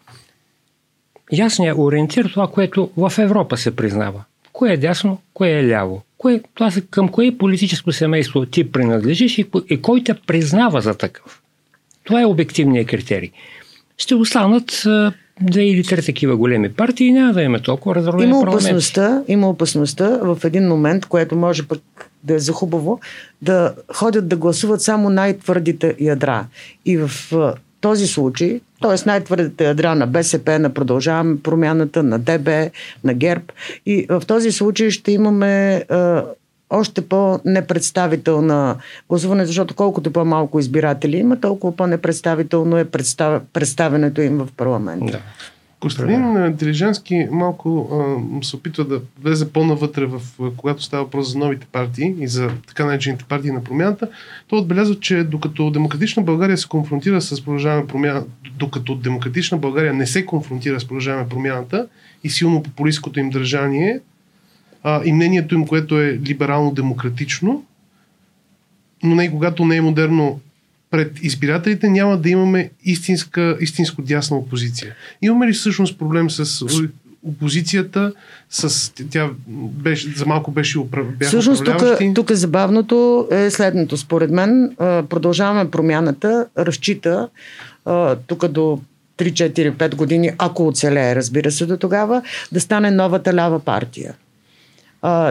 Ясният 1.32 1.78
ориентир, 1.78 2.30
това, 2.32 2.46
което 2.46 2.90
в 2.96 3.12
Европа 3.18 3.56
се 3.56 3.76
признава. 3.76 4.24
Кое 4.52 4.72
е 4.72 4.76
дясно, 4.76 5.18
кое 5.34 5.50
е 5.50 5.68
ляво 5.68 6.02
кое, 6.18 6.40
това 6.54 6.70
към 6.90 7.08
кое 7.08 7.38
политическо 7.38 7.92
семейство 7.92 8.46
ти 8.46 8.72
принадлежиш 8.72 9.38
и, 9.38 9.50
и 9.70 9.82
кой 9.82 10.04
те 10.04 10.14
признава 10.14 10.80
за 10.80 10.94
такъв. 10.94 11.42
Това 12.04 12.22
е 12.22 12.26
обективният 12.26 12.88
критерий. 12.88 13.30
Ще 13.98 14.14
останат 14.14 14.86
две 15.40 15.64
или 15.64 15.84
три 15.84 16.02
такива 16.02 16.36
големи 16.36 16.72
партии 16.72 17.06
и 17.06 17.12
няма 17.12 17.32
да 17.32 17.42
има 17.42 17.60
толкова 17.60 17.94
разровени 17.94 18.30
има 18.30 18.38
опасността, 18.38 19.22
има 19.28 19.48
опасността 19.50 20.18
в 20.22 20.38
един 20.44 20.68
момент, 20.68 21.06
което 21.06 21.36
може 21.36 21.68
пък 21.68 22.10
да 22.24 22.34
е 22.34 22.38
за 22.38 22.52
хубаво, 22.52 23.00
да 23.42 23.74
ходят 23.94 24.28
да 24.28 24.36
гласуват 24.36 24.82
само 24.82 25.10
най-твърдите 25.10 25.94
ядра. 26.00 26.46
И 26.84 26.96
в 26.96 27.10
този 27.80 28.06
случай, 28.06 28.60
т.е. 28.82 29.06
най-твърдите 29.06 29.64
ядра 29.64 29.94
на 29.94 30.06
БСП, 30.06 30.58
на 30.58 30.74
Продължаваме 30.74 31.36
промяната, 31.42 32.02
на 32.02 32.18
ДБ, 32.18 32.48
на 33.04 33.14
ГЕРБ. 33.14 33.44
И 33.86 34.06
в 34.08 34.22
този 34.26 34.52
случай 34.52 34.90
ще 34.90 35.12
имаме 35.12 35.74
е, 35.76 35.84
още 36.70 37.08
по-непредставителна 37.08 38.76
гласуване, 39.08 39.46
защото 39.46 39.74
колкото 39.74 40.12
по-малко 40.12 40.58
избиратели 40.58 41.16
има, 41.16 41.40
толкова 41.40 41.76
по-непредставително 41.76 42.78
е 42.78 42.84
представ... 42.84 43.42
представенето 43.52 44.22
им 44.22 44.38
в 44.38 44.48
парламента. 44.56 45.12
Да. 45.12 45.20
Костадин 45.80 46.52
Дилижански 46.56 47.28
малко 47.30 47.88
а, 47.92 48.44
се 48.44 48.56
опитва 48.56 48.84
да 48.84 49.00
влезе 49.22 49.52
по-навътре, 49.52 50.06
в, 50.06 50.22
когато 50.56 50.82
става 50.82 51.04
въпрос 51.04 51.32
за 51.32 51.38
новите 51.38 51.66
партии 51.72 52.14
и 52.18 52.28
за 52.28 52.50
така 52.66 52.84
наречените 52.84 53.24
партии 53.24 53.50
на 53.50 53.64
промяната. 53.64 54.08
Той 54.48 54.58
отбелязва, 54.58 55.00
че 55.00 55.24
докато 55.24 55.70
Демократична 55.70 56.22
България 56.22 56.58
се 56.58 56.68
конфронтира 56.68 57.20
с 57.20 57.44
продължаване 57.44 57.86
промяна, 57.86 58.24
докато 58.56 58.94
Демократична 58.94 59.58
България 59.58 59.94
не 59.94 60.06
се 60.06 60.26
конфронтира 60.26 60.80
с 60.80 60.84
продължаване 60.84 61.28
промяната 61.28 61.88
и 62.24 62.30
силно 62.30 62.62
популистското 62.62 63.20
им 63.20 63.30
държание 63.30 64.00
а, 64.82 65.02
и 65.04 65.12
мнението 65.12 65.54
им, 65.54 65.66
което 65.66 66.00
е 66.00 66.18
либерално-демократично, 66.26 67.64
но 69.02 69.14
не 69.14 69.24
и 69.24 69.30
когато 69.30 69.64
не 69.64 69.76
е 69.76 69.80
модерно 69.80 70.40
пред 70.90 71.12
избирателите 71.22 71.88
няма 71.88 72.16
да 72.16 72.28
имаме 72.28 72.70
истинска, 72.84 73.56
истинско 73.60 74.02
дясна 74.02 74.36
опозиция. 74.36 74.94
Имаме 75.22 75.46
ли 75.46 75.52
всъщност 75.52 75.98
проблем 75.98 76.30
с 76.30 76.64
опозицията, 77.22 78.12
с, 78.50 78.92
тя 79.10 79.30
беше, 79.54 80.10
за 80.10 80.26
малко 80.26 80.50
беше 80.50 80.78
управляващи? 80.78 81.26
Всъщност 81.26 81.64
тук, 81.64 81.82
тук 82.14 82.32
забавното 82.32 83.28
е 83.30 83.50
следното. 83.50 83.96
Според 83.96 84.30
мен 84.30 84.76
продължаваме 84.78 85.70
промяната, 85.70 86.46
разчита 86.58 87.28
тук 88.26 88.48
до 88.48 88.80
3-4-5 89.18 89.94
години, 89.94 90.30
ако 90.38 90.66
оцелее, 90.66 91.16
разбира 91.16 91.50
се, 91.50 91.66
до 91.66 91.76
тогава, 91.76 92.22
да 92.52 92.60
стане 92.60 92.90
новата 92.90 93.34
лява 93.34 93.60
партия. 93.60 94.14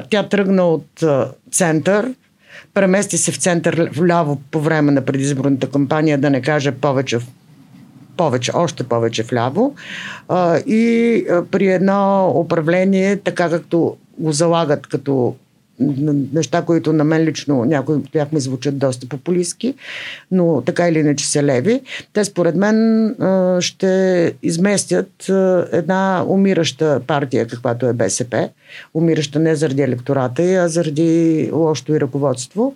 Тя 0.09 0.27
тръгна 0.29 0.63
от 0.63 1.03
център, 1.51 2.13
премести 2.73 3.17
се 3.17 3.31
в 3.31 3.37
център 3.37 3.89
вляво 3.95 4.41
по 4.51 4.59
време 4.59 4.91
на 4.91 5.01
предизборната 5.01 5.69
кампания, 5.69 6.17
да 6.17 6.29
не 6.29 6.41
кажа 6.41 6.71
повече 6.71 7.19
повече, 8.17 8.51
още 8.55 8.83
повече 8.83 9.23
вляво. 9.23 9.75
и 10.67 11.25
при 11.51 11.67
едно 11.67 12.29
управление, 12.35 13.17
така 13.17 13.49
както 13.49 13.97
го 14.17 14.31
залагат 14.31 14.87
като 14.87 15.35
неща, 15.79 16.61
които 16.61 16.93
на 16.93 17.03
мен 17.03 17.23
лично 17.23 17.65
някои 17.65 17.95
от 17.95 18.11
тях 18.11 18.31
ми 18.31 18.39
звучат 18.39 18.77
доста 18.77 19.07
популистски, 19.07 19.73
но 20.31 20.61
така 20.65 20.89
или 20.89 20.99
иначе 20.99 21.27
са 21.27 21.43
леви. 21.43 21.81
Те 22.13 22.25
според 22.25 22.55
мен 22.55 23.15
ще 23.59 24.33
изместят 24.43 25.29
една 25.71 26.25
умираща 26.27 27.01
партия, 27.07 27.47
каквато 27.47 27.85
е 27.85 27.93
БСП. 27.93 28.49
Умираща 28.93 29.39
не 29.39 29.55
заради 29.55 29.81
електората, 29.81 30.43
а 30.43 30.67
заради 30.67 31.49
лошото 31.53 31.93
и 31.93 31.99
ръководство. 31.99 32.75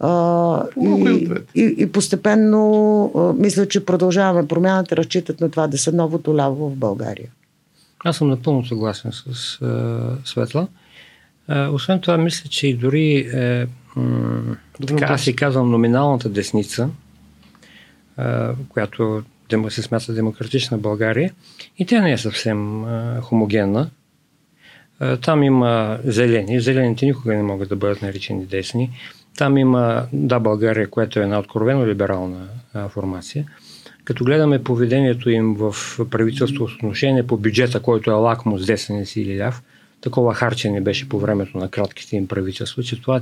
А, 0.00 0.62
и, 0.80 1.30
и, 1.54 1.74
и 1.78 1.92
постепенно 1.92 3.12
а, 3.16 3.32
мисля, 3.32 3.68
че 3.68 3.84
продължаваме 3.84 4.48
промяната, 4.48 4.96
разчитат 4.96 5.40
на 5.40 5.50
това 5.50 5.66
да 5.66 5.78
са 5.78 5.92
новото 5.92 6.36
ляво 6.36 6.70
в 6.70 6.76
България. 6.76 7.28
Аз 8.04 8.16
съм 8.16 8.28
напълно 8.28 8.66
съгласен 8.66 9.12
с 9.12 9.58
а, 9.62 10.00
Светла. 10.24 10.68
А, 11.48 11.68
освен 11.68 12.00
това, 12.00 12.18
мисля, 12.18 12.50
че 12.50 12.66
и 12.66 12.74
дори 12.74 13.16
е, 13.16 13.66
м- 13.96 14.56
така, 14.86 15.04
аз 15.04 15.22
си 15.22 15.36
казвам 15.36 15.70
номиналната 15.70 16.28
десница, 16.28 16.88
а, 18.16 18.54
която 18.68 19.22
се 19.68 19.82
смята 19.82 20.12
демократична 20.12 20.78
България, 20.78 21.32
и 21.78 21.86
тя 21.86 22.00
не 22.00 22.12
е 22.12 22.18
съвсем 22.18 22.84
а, 22.84 23.20
хомогенна. 23.20 23.90
А, 25.00 25.16
там 25.16 25.42
има 25.42 25.98
зелени. 26.04 26.60
Зелените 26.60 27.06
никога 27.06 27.34
не 27.34 27.42
могат 27.42 27.68
да 27.68 27.76
бъдат 27.76 28.02
наричани 28.02 28.46
десни. 28.46 28.90
Там 29.38 29.58
има 29.58 30.06
Да 30.12 30.40
България, 30.40 30.90
която 30.90 31.20
е 31.20 31.22
една 31.22 31.38
откровено 31.38 31.86
либерална 31.86 32.48
а, 32.74 32.88
формация. 32.88 33.44
Като 34.04 34.24
гледаме 34.24 34.64
поведението 34.64 35.30
им 35.30 35.54
в 35.54 35.74
правителство 36.10 36.68
с 36.68 36.74
отношение 36.74 37.26
по 37.26 37.36
бюджета, 37.36 37.82
който 37.82 38.10
е 38.10 38.14
лакмус 38.14 38.66
десен 38.66 39.06
си 39.06 39.20
или 39.20 39.38
ляв, 39.38 39.62
такова 40.00 40.34
харчене 40.34 40.80
беше 40.80 41.08
по 41.08 41.18
времето 41.18 41.58
на 41.58 41.68
кратките 41.68 42.16
им 42.16 42.26
правителства, 42.26 42.82
че 42.82 43.02
това 43.02 43.20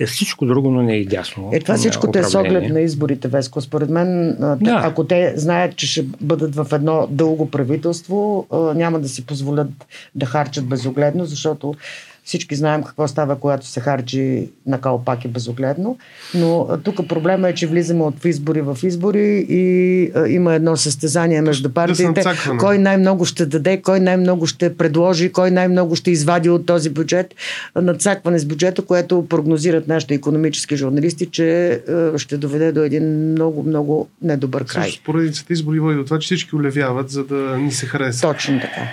е 0.00 0.06
всичко 0.06 0.46
друго, 0.46 0.70
но 0.70 0.82
не 0.82 0.94
е 0.94 1.00
и 1.00 1.06
дясно. 1.06 1.50
Е, 1.52 1.60
това 1.60 1.76
всичко 1.76 2.10
е 2.14 2.22
с 2.22 2.34
оглед 2.34 2.68
на 2.68 2.80
изборите, 2.80 3.28
Веско. 3.28 3.60
Според 3.60 3.90
мен, 3.90 4.36
да. 4.60 4.80
ако 4.84 5.04
те 5.04 5.32
знаят, 5.36 5.76
че 5.76 5.86
ще 5.86 6.02
бъдат 6.20 6.54
в 6.54 6.66
едно 6.72 7.08
дълго 7.10 7.50
правителство, 7.50 8.46
няма 8.74 9.00
да 9.00 9.08
си 9.08 9.26
позволят 9.26 9.68
да 10.14 10.26
харчат 10.26 10.66
безогледно, 10.66 11.24
защото 11.24 11.74
всички 12.24 12.54
знаем 12.54 12.82
какво 12.82 13.08
става, 13.08 13.40
когато 13.40 13.66
се 13.66 13.80
харчи 13.80 14.48
на 14.66 14.80
калпак 14.80 15.24
и 15.24 15.28
безогледно. 15.28 15.98
Но 16.34 16.68
тук 16.84 17.08
проблема 17.08 17.48
е, 17.48 17.54
че 17.54 17.66
влизаме 17.66 18.02
от 18.02 18.24
избори 18.24 18.60
в 18.60 18.78
избори 18.82 19.46
и 19.48 20.10
а, 20.14 20.28
има 20.28 20.54
едно 20.54 20.76
състезание 20.76 21.42
между 21.42 21.70
партиите. 21.70 22.22
Да 22.22 22.34
кой 22.58 22.78
най-много 22.78 23.24
ще 23.24 23.46
даде, 23.46 23.82
кой 23.82 24.00
най-много 24.00 24.46
ще 24.46 24.76
предложи, 24.76 25.32
кой 25.32 25.50
най-много 25.50 25.96
ще 25.96 26.10
извади 26.10 26.50
от 26.50 26.66
този 26.66 26.90
бюджет. 26.90 27.34
Надцакване 27.76 28.38
с 28.38 28.44
бюджета, 28.44 28.82
което 28.82 29.26
прогнозират 29.28 29.88
нашите 29.88 30.14
економически 30.14 30.76
журналисти, 30.76 31.26
че 31.26 31.70
а, 31.70 32.18
ще 32.18 32.36
доведе 32.36 32.72
до 32.72 32.82
един 32.82 33.32
много, 33.32 33.62
много 33.62 34.08
недобър 34.22 34.64
край. 34.64 34.84
Също 34.84 35.02
поредицата 35.04 35.52
избори 35.52 35.80
води 35.80 35.96
до 35.96 36.04
това, 36.04 36.18
че 36.18 36.26
всички 36.26 36.56
улевяват, 36.56 37.10
за 37.10 37.24
да 37.24 37.58
ни 37.58 37.72
се 37.72 37.86
хареса. 37.86 38.20
Точно 38.20 38.60
така. 38.60 38.88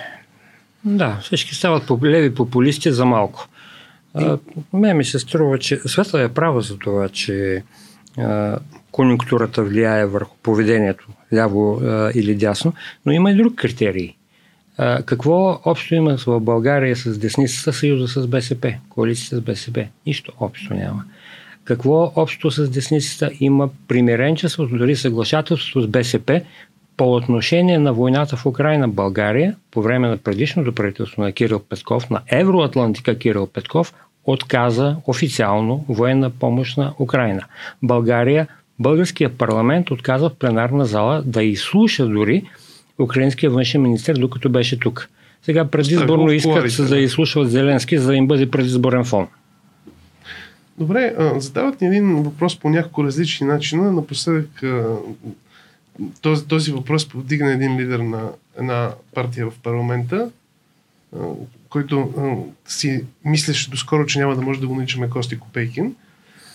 Да, 0.84 1.18
всички 1.22 1.54
стават 1.54 1.90
леви 2.04 2.34
популисти 2.34 2.92
за 2.92 3.04
малко. 3.04 3.48
А, 4.14 4.38
ме 4.72 4.94
ми 4.94 5.04
се 5.04 5.18
струва, 5.18 5.58
че 5.58 5.80
Светла 5.86 6.22
е 6.22 6.28
права 6.28 6.60
за 6.60 6.78
това, 6.78 7.08
че 7.08 7.62
а, 8.18 8.58
конюнктурата 8.90 9.62
влияе 9.62 10.06
върху 10.06 10.36
поведението, 10.42 11.08
ляво 11.34 11.80
а, 11.82 12.12
или 12.14 12.34
дясно, 12.34 12.72
но 13.06 13.12
има 13.12 13.30
и 13.30 13.36
друг 13.36 13.54
критерий. 13.54 14.14
А, 14.78 15.02
какво 15.02 15.60
общо 15.64 15.94
има 15.94 16.16
в 16.26 16.40
България 16.40 16.96
с 16.96 17.18
десницата 17.18 17.72
съюза 17.72 18.20
с 18.20 18.26
БСП, 18.26 18.74
коалиция 18.88 19.38
с 19.38 19.40
БСП? 19.40 19.86
Нищо 20.06 20.32
общо 20.40 20.74
няма. 20.74 21.04
Какво 21.64 22.12
общо 22.16 22.50
с 22.50 22.70
десницата 22.70 23.30
има 23.40 23.68
примиренчество, 23.88 24.66
дори 24.66 24.96
съглашателство 24.96 25.80
с 25.80 25.86
БСП, 25.86 26.40
по 27.00 27.14
отношение 27.14 27.78
на 27.78 27.92
войната 27.92 28.36
в 28.36 28.46
Украина, 28.46 28.88
България, 28.88 29.56
по 29.70 29.82
време 29.82 30.08
на 30.08 30.16
предишното 30.16 30.74
правителство 30.74 31.22
на 31.22 31.32
Кирил 31.32 31.58
Петков, 31.58 32.10
на 32.10 32.20
Евроатлантика 32.26 33.18
Кирил 33.18 33.46
Петков, 33.46 33.94
отказа 34.24 34.96
официално 35.06 35.84
военна 35.88 36.30
помощ 36.30 36.76
на 36.76 36.94
Украина. 36.98 37.44
България, 37.82 38.46
българския 38.78 39.30
парламент 39.38 39.90
отказа 39.90 40.28
в 40.28 40.34
пленарна 40.34 40.84
зала 40.84 41.22
да 41.26 41.42
изслуша 41.42 42.06
дори 42.06 42.42
украинския 42.98 43.50
външен 43.50 43.82
министр, 43.82 44.14
докато 44.14 44.48
беше 44.48 44.78
тук. 44.78 45.08
Сега 45.42 45.64
предизборно 45.64 46.32
искат 46.32 46.88
да 46.88 46.98
изслушват 46.98 47.50
Зеленски, 47.50 47.98
за 47.98 48.06
да 48.06 48.16
им 48.16 48.26
бъде 48.26 48.50
предизборен 48.50 49.04
фон. 49.04 49.26
Добре, 50.78 51.14
задават 51.36 51.80
ни 51.80 51.86
един 51.86 52.22
въпрос 52.22 52.56
по 52.56 52.70
няколко 52.70 53.04
различни 53.04 53.46
начина. 53.46 53.92
Напоследък 53.92 54.62
този, 56.20 56.46
този 56.46 56.72
въпрос 56.72 57.08
повдигна 57.08 57.52
един 57.52 57.76
лидер 57.76 57.98
на 57.98 58.30
една 58.58 58.90
партия 59.14 59.50
в 59.50 59.58
парламента, 59.62 60.30
който 61.68 62.12
си 62.68 63.04
мислеше 63.24 63.70
доскоро, 63.70 64.06
че 64.06 64.18
няма 64.18 64.36
да 64.36 64.42
може 64.42 64.60
да 64.60 64.66
го 64.66 64.74
наричаме 64.74 65.10
Кости 65.10 65.38
Копейкин. 65.38 65.94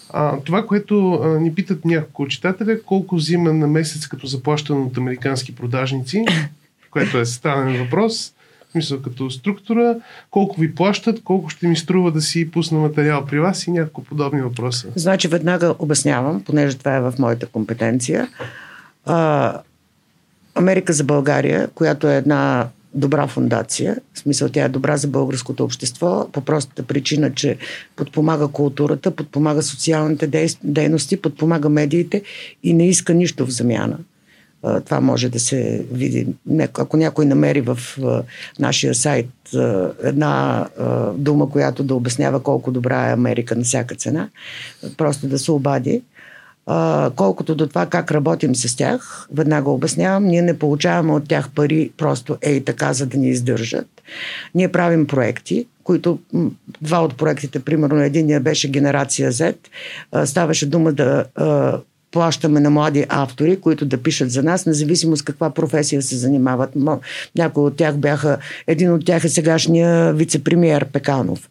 А, 0.09 0.39
това, 0.39 0.65
което 0.65 1.13
а, 1.13 1.27
ни 1.39 1.55
питат 1.55 1.85
няколко 1.85 2.27
читателя, 2.27 2.81
колко 2.81 3.15
взима 3.15 3.53
на 3.53 3.67
месец 3.67 4.07
като 4.07 4.27
заплащане 4.27 4.81
от 4.81 4.97
американски 4.97 5.55
продажници, 5.55 6.25
което 6.91 7.17
е 7.17 7.25
станен 7.25 7.83
въпрос, 7.83 8.33
мисля 8.75 9.01
като 9.01 9.31
структура, 9.31 9.95
колко 10.31 10.61
ви 10.61 10.75
плащат, 10.75 11.23
колко 11.23 11.49
ще 11.49 11.67
ми 11.67 11.75
струва 11.75 12.11
да 12.11 12.21
си 12.21 12.51
пусна 12.51 12.79
материал 12.79 13.25
при 13.25 13.39
вас 13.39 13.67
и 13.67 13.71
няколко 13.71 14.03
подобни 14.03 14.41
въпроса. 14.41 14.87
Значи 14.95 15.27
веднага 15.27 15.75
обяснявам, 15.79 16.43
понеже 16.43 16.77
това 16.77 16.95
е 16.95 17.01
в 17.01 17.13
моята 17.19 17.47
компетенция 17.47 18.27
а, 19.05 19.61
Америка 20.55 20.93
за 20.93 21.03
България, 21.03 21.67
която 21.75 22.07
е 22.07 22.17
една 22.17 22.67
добра 22.93 23.27
фундация. 23.27 23.97
В 24.13 24.19
смисъл, 24.19 24.49
тя 24.49 24.65
е 24.65 24.69
добра 24.69 24.97
за 24.97 25.07
българското 25.07 25.63
общество, 25.63 26.27
по 26.31 26.41
простата 26.41 26.83
причина, 26.83 27.33
че 27.33 27.57
подпомага 27.95 28.47
културата, 28.47 29.11
подпомага 29.11 29.63
социалните 29.63 30.47
дейности, 30.63 31.21
подпомага 31.21 31.69
медиите 31.69 32.21
и 32.63 32.73
не 32.73 32.89
иска 32.89 33.13
нищо 33.13 33.45
в 33.45 33.49
замяна. 33.49 33.97
Това 34.85 35.01
може 35.01 35.29
да 35.29 35.39
се 35.39 35.85
види. 35.91 36.27
Ако 36.59 36.97
някой 36.97 37.25
намери 37.25 37.61
в 37.61 37.79
нашия 38.59 38.95
сайт 38.95 39.29
една 40.03 40.65
дума, 41.15 41.49
която 41.49 41.83
да 41.83 41.95
обяснява 41.95 42.43
колко 42.43 42.71
добра 42.71 43.09
е 43.09 43.13
Америка 43.13 43.55
на 43.55 43.63
всяка 43.63 43.95
цена, 43.95 44.29
просто 44.97 45.27
да 45.27 45.39
се 45.39 45.51
обади. 45.51 46.01
Колкото 47.15 47.55
до 47.55 47.67
това 47.67 47.85
как 47.85 48.11
работим 48.11 48.55
с 48.55 48.75
тях, 48.75 49.27
веднага 49.33 49.69
обяснявам, 49.69 50.25
ние 50.25 50.41
не 50.41 50.59
получаваме 50.59 51.13
от 51.13 51.27
тях 51.27 51.49
пари 51.55 51.91
просто 51.97 52.37
ей 52.41 52.63
така, 52.63 52.93
за 52.93 53.05
да 53.05 53.17
ни 53.17 53.29
издържат. 53.29 53.87
Ние 54.55 54.71
правим 54.71 55.07
проекти, 55.07 55.67
които 55.83 56.19
два 56.81 56.99
от 56.99 57.17
проектите, 57.17 57.59
примерно 57.59 58.01
единия 58.01 58.39
беше 58.39 58.71
Генерация 58.71 59.31
Z, 59.31 59.55
ставаше 60.25 60.65
дума 60.65 60.93
да 60.93 61.25
плащаме 62.15 62.59
на 62.59 62.69
млади 62.69 63.05
автори, 63.09 63.59
които 63.61 63.85
да 63.85 63.97
пишат 63.97 64.31
за 64.31 64.43
нас, 64.43 64.65
независимо 64.65 65.17
с 65.17 65.21
каква 65.21 65.49
професия 65.49 66.01
се 66.01 66.15
занимават. 66.15 66.69
Някои 67.37 67.63
от 67.63 67.75
тях 67.75 67.97
бяха, 67.97 68.37
един 68.67 68.93
от 68.93 69.05
тях 69.05 69.23
е 69.23 69.29
сегашния 69.29 70.13
вице-премьер 70.15 70.85
Пеканов 70.85 71.49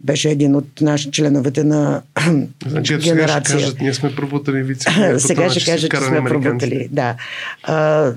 беше 0.00 0.30
един 0.30 0.54
от 0.56 0.80
наши 0.80 1.10
членовете 1.10 1.64
на 1.64 2.02
значи, 2.66 2.96
генерация. 2.98 3.42
Сега 3.44 3.58
ще 3.58 3.64
кажат, 3.64 3.80
ние 3.80 3.94
сме 3.94 4.14
пробутали 4.14 4.62
вице 4.62 4.90
Сега 5.18 5.50
ще 5.50 5.64
кажат, 5.64 5.90
че 5.90 5.96
сме 5.96 6.24
пробутали, 6.24 6.88
да. 6.92 7.14
А, 7.62 8.12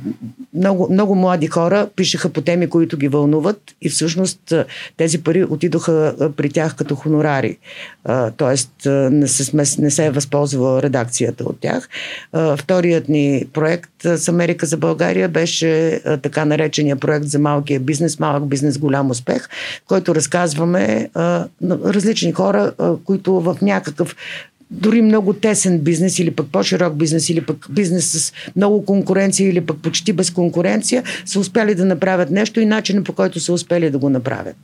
много, 0.53 0.87
много 0.91 1.15
млади 1.15 1.47
хора 1.47 1.89
пишеха 1.95 2.29
по 2.29 2.41
теми, 2.41 2.69
които 2.69 2.97
ги 2.97 3.07
вълнуват 3.07 3.61
и 3.81 3.89
всъщност 3.89 4.53
тези 4.97 5.23
пари 5.23 5.43
отидоха 5.43 6.15
при 6.37 6.49
тях 6.49 6.75
като 6.75 6.95
хонорари. 6.95 7.57
А, 8.03 8.31
тоест 8.31 8.71
не 9.11 9.27
се, 9.27 9.57
не 9.79 9.91
се 9.91 10.05
е 10.05 10.11
възползвала 10.11 10.81
редакцията 10.83 11.43
от 11.43 11.59
тях. 11.59 11.88
Вторият 12.57 13.09
ни 13.09 13.45
проект 13.53 13.91
с 14.03 14.27
Америка 14.27 14.65
за 14.65 14.77
България 14.77 15.29
беше 15.29 16.01
така 16.21 16.45
наречения 16.45 16.95
проект 16.95 17.25
за 17.25 17.39
малкия 17.39 17.79
бизнес, 17.79 18.19
малък 18.19 18.47
бизнес, 18.47 18.77
голям 18.77 19.09
успех, 19.09 19.49
който 19.87 20.15
разказваме 20.15 21.09
различни 21.61 22.31
хора, 22.31 22.73
които 23.05 23.39
в 23.39 23.57
някакъв 23.61 24.15
дори 24.71 25.01
много 25.01 25.33
тесен 25.33 25.79
бизнес 25.79 26.19
или 26.19 26.31
пък 26.31 26.47
по-широк 26.51 26.95
бизнес 26.95 27.29
или 27.29 27.41
пък 27.41 27.67
бизнес 27.69 28.11
с 28.11 28.33
много 28.55 28.85
конкуренция 28.85 29.49
или 29.49 29.61
пък 29.61 29.77
почти 29.81 30.13
без 30.13 30.31
конкуренция 30.31 31.03
са 31.25 31.39
успели 31.39 31.75
да 31.75 31.85
направят 31.85 32.29
нещо 32.29 32.59
и 32.59 32.65
начинът 32.65 33.05
по 33.05 33.13
който 33.13 33.39
са 33.39 33.53
успели 33.53 33.89
да 33.89 33.97
го 33.97 34.09
направят. 34.09 34.57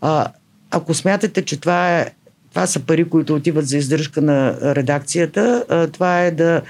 А, 0.00 0.26
ако 0.70 0.94
смятате, 0.94 1.42
че 1.42 1.60
това 1.60 1.98
е 1.98 2.10
това 2.52 2.66
са 2.66 2.80
пари, 2.80 3.04
които 3.04 3.34
отиват 3.34 3.66
за 3.66 3.76
издръжка 3.76 4.22
на 4.22 4.58
редакцията. 4.74 5.64
Това 5.92 6.24
е 6.24 6.30
да 6.30 6.62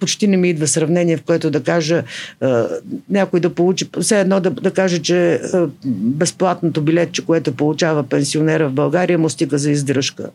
почти 0.00 0.26
не 0.26 0.36
ми 0.36 0.50
идва 0.50 0.66
сравнение, 0.66 1.16
в 1.16 1.22
което 1.22 1.50
да 1.50 1.62
кажа 1.62 2.02
а, 2.40 2.68
някой 3.10 3.40
да 3.40 3.54
получи, 3.54 3.88
все 4.00 4.20
едно 4.20 4.40
да, 4.40 4.50
да 4.50 4.70
каже, 4.70 4.98
че 4.98 5.34
а, 5.34 5.68
безплатното 5.94 6.82
билетче, 6.82 7.26
което 7.26 7.52
получава 7.52 8.02
пенсионера 8.02 8.68
в 8.68 8.72
България, 8.72 9.18
му 9.18 9.30
стига 9.30 9.58
за 9.58 9.70
издръжка. 9.70 10.30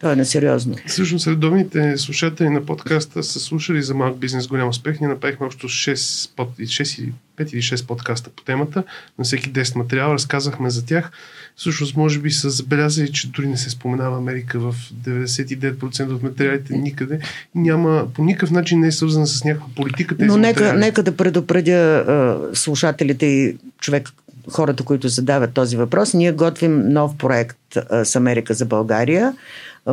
Това 0.00 0.12
е 0.12 0.16
несериозно. 0.16 0.74
Всъщност, 0.86 1.26
редовните 1.26 1.98
слушатели 1.98 2.48
на 2.48 2.66
подкаста 2.66 3.22
са 3.22 3.40
слушали 3.40 3.82
за 3.82 3.94
малък 3.94 4.18
бизнес 4.18 4.46
голям 4.46 4.68
успех. 4.68 5.00
Ние 5.00 5.08
направихме 5.08 5.46
общо 5.46 5.68
6, 5.68 5.94
6 6.36 7.12
5 7.38 7.52
или 7.52 7.62
6 7.62 7.86
подкаста 7.86 8.30
по 8.30 8.42
темата. 8.42 8.82
На 9.18 9.24
всеки 9.24 9.52
10 9.52 9.76
материала 9.76 10.14
разказахме 10.14 10.70
за 10.70 10.86
тях. 10.86 11.10
Всъщност, 11.56 11.96
може 11.96 12.18
би 12.18 12.30
са 12.30 12.50
забелязали, 12.50 13.12
че 13.12 13.28
дори 13.28 13.46
не 13.46 13.56
се 13.56 13.70
споменава 13.70 14.16
Америка 14.16 14.58
в 14.58 14.74
99% 15.04 16.12
от 16.12 16.22
материалите 16.22 16.76
никъде. 16.76 17.18
Няма, 17.54 18.06
по 18.14 18.24
никакъв 18.24 18.50
начин 18.50 18.80
не 18.80 18.86
е 18.86 18.92
свързана 18.92 19.26
с 19.26 19.44
някаква 19.44 19.68
политика. 19.76 20.16
Тези 20.16 20.28
Но 20.28 20.36
нека, 20.36 20.74
нека 20.74 21.02
да 21.02 21.16
предупредя 21.16 21.74
а, 21.74 22.38
слушателите 22.54 23.26
и 23.26 23.56
човек, 23.80 24.08
хората, 24.50 24.82
които 24.82 25.08
задават 25.08 25.52
този 25.52 25.76
въпрос. 25.76 26.14
Ние 26.14 26.32
готвим 26.32 26.88
нов 26.88 27.16
проект 27.16 27.76
а, 27.76 28.04
с 28.04 28.16
Америка 28.16 28.54
за 28.54 28.66
България. 28.66 29.34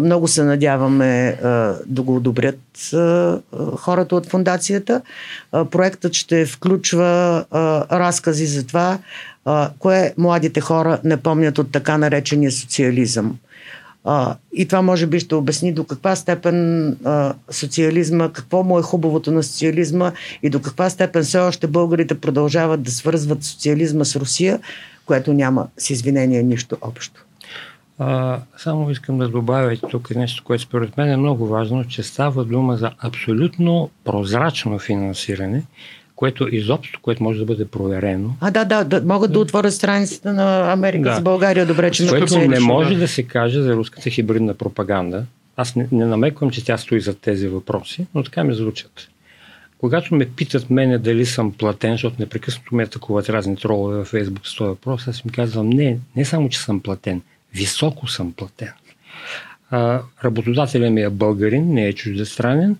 Много 0.01 0.27
се 0.27 0.43
надяваме 0.43 1.37
да 1.85 2.01
го 2.01 2.15
одобрят 2.15 2.59
хората 3.77 4.15
от 4.15 4.25
фундацията. 4.25 5.01
Проектът 5.51 6.13
ще 6.13 6.45
включва 6.45 7.45
разкази 7.91 8.45
за 8.45 8.67
това, 8.67 8.99
кое 9.79 10.13
младите 10.17 10.61
хора 10.61 10.99
не 11.03 11.17
помнят 11.17 11.57
от 11.57 11.71
така 11.71 11.97
наречения 11.97 12.51
социализъм. 12.51 13.37
А, 14.07 14.35
и 14.53 14.65
това 14.65 14.81
може 14.81 15.07
би 15.07 15.19
ще 15.19 15.35
обясни 15.35 15.73
до 15.73 15.83
каква 15.83 16.15
степен 16.15 16.87
а, 17.03 17.33
социализма, 17.49 18.33
какво 18.33 18.63
му 18.63 18.79
е 18.79 18.81
хубавото 18.81 19.31
на 19.31 19.43
социализма 19.43 20.11
и 20.43 20.49
до 20.49 20.61
каква 20.61 20.89
степен 20.89 21.23
все 21.23 21.37
още 21.37 21.67
българите 21.67 22.19
продължават 22.19 22.83
да 22.83 22.91
свързват 22.91 23.43
социализма 23.43 24.05
с 24.05 24.15
Русия, 24.15 24.59
което 25.05 25.33
няма 25.33 25.67
с 25.77 25.89
извинение 25.89 26.43
нищо 26.43 26.77
общо. 26.81 27.24
А, 27.99 28.39
само 28.57 28.91
искам 28.91 29.17
да 29.17 29.27
добавя 29.27 29.77
тук 29.77 30.15
нещо, 30.15 30.43
което 30.43 30.63
според 30.63 30.97
мен 30.97 31.11
е 31.11 31.17
много 31.17 31.47
важно, 31.47 31.85
че 31.87 32.03
става 32.03 32.45
дума 32.45 32.77
за 32.77 32.91
абсолютно 32.99 33.89
прозрачно 34.03 34.79
финансиране, 34.79 35.63
което 36.15 36.55
изобщо, 36.55 36.99
което 37.01 37.23
може 37.23 37.39
да 37.39 37.45
бъде 37.45 37.67
проверено. 37.67 38.35
А, 38.41 38.51
да, 38.51 38.65
да, 38.65 38.83
да 38.83 39.01
могат 39.01 39.33
да 39.33 39.39
отворят 39.39 39.73
страницата 39.73 40.33
на 40.33 40.71
Америка 40.71 41.09
да. 41.09 41.15
с 41.15 41.21
България, 41.21 41.65
добре, 41.65 41.91
че 41.91 42.07
което 42.07 42.37
не 42.39 42.59
може 42.59 42.93
да. 42.93 42.99
да 42.99 43.07
се 43.07 43.23
каже 43.23 43.61
за 43.61 43.75
руската 43.75 44.09
хибридна 44.09 44.53
пропаганда. 44.53 45.25
Аз 45.57 45.75
не, 45.75 45.87
не 45.91 46.05
намеквам, 46.05 46.51
че 46.51 46.65
тя 46.65 46.77
стои 46.77 47.01
за 47.01 47.15
тези 47.15 47.47
въпроси, 47.47 48.05
но 48.15 48.23
така 48.23 48.43
ми 48.43 48.53
звучат. 48.53 49.09
Когато 49.77 50.15
ме 50.15 50.29
питат 50.29 50.69
мене 50.69 50.97
дали 50.97 51.25
съм 51.25 51.51
платен, 51.51 51.91
защото 51.91 52.15
непрекъснато 52.19 52.75
ме 52.75 52.83
атакуват 52.83 53.29
разни 53.29 53.55
тролове 53.55 53.97
във 53.97 54.07
Фейсбук 54.07 54.47
с 54.47 54.55
този 54.55 54.67
въпрос, 54.67 55.07
аз 55.07 55.19
им 55.19 55.29
казвам 55.29 55.69
не, 55.69 55.97
не 56.15 56.25
само, 56.25 56.49
че 56.49 56.59
съм 56.59 56.79
платен, 56.79 57.21
високо 57.55 58.07
съм 58.07 58.33
платен. 58.33 58.71
А, 59.71 60.01
работодателя 60.23 60.89
ми 60.89 61.01
е 61.01 61.09
българин, 61.09 61.73
не 61.73 61.87
е 61.87 61.93
чуждестранен, 61.93 62.77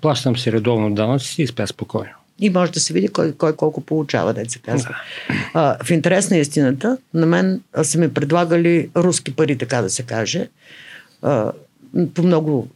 плащам 0.00 0.36
се 0.36 0.52
редовно 0.52 0.94
данъци 0.94 1.42
и 1.42 1.46
спя 1.46 1.66
спокойно. 1.66 2.12
И 2.40 2.50
може 2.50 2.72
да 2.72 2.80
се 2.80 2.92
види 2.92 3.08
кой, 3.08 3.32
кой 3.32 3.56
колко 3.56 3.80
получава, 3.80 4.34
да 4.34 4.50
се 4.50 4.58
казва. 4.58 4.96
А, 5.54 5.84
в 5.84 5.90
интерес 5.90 6.30
на 6.30 6.36
истината, 6.36 6.98
на 7.14 7.26
мен 7.26 7.62
са 7.82 7.98
ми 7.98 8.14
предлагали 8.14 8.90
руски 8.96 9.36
пари, 9.36 9.58
така 9.58 9.82
да 9.82 9.90
се 9.90 10.02
каже, 10.02 10.48
а, 11.22 11.52
по 12.14 12.22
много 12.22 12.68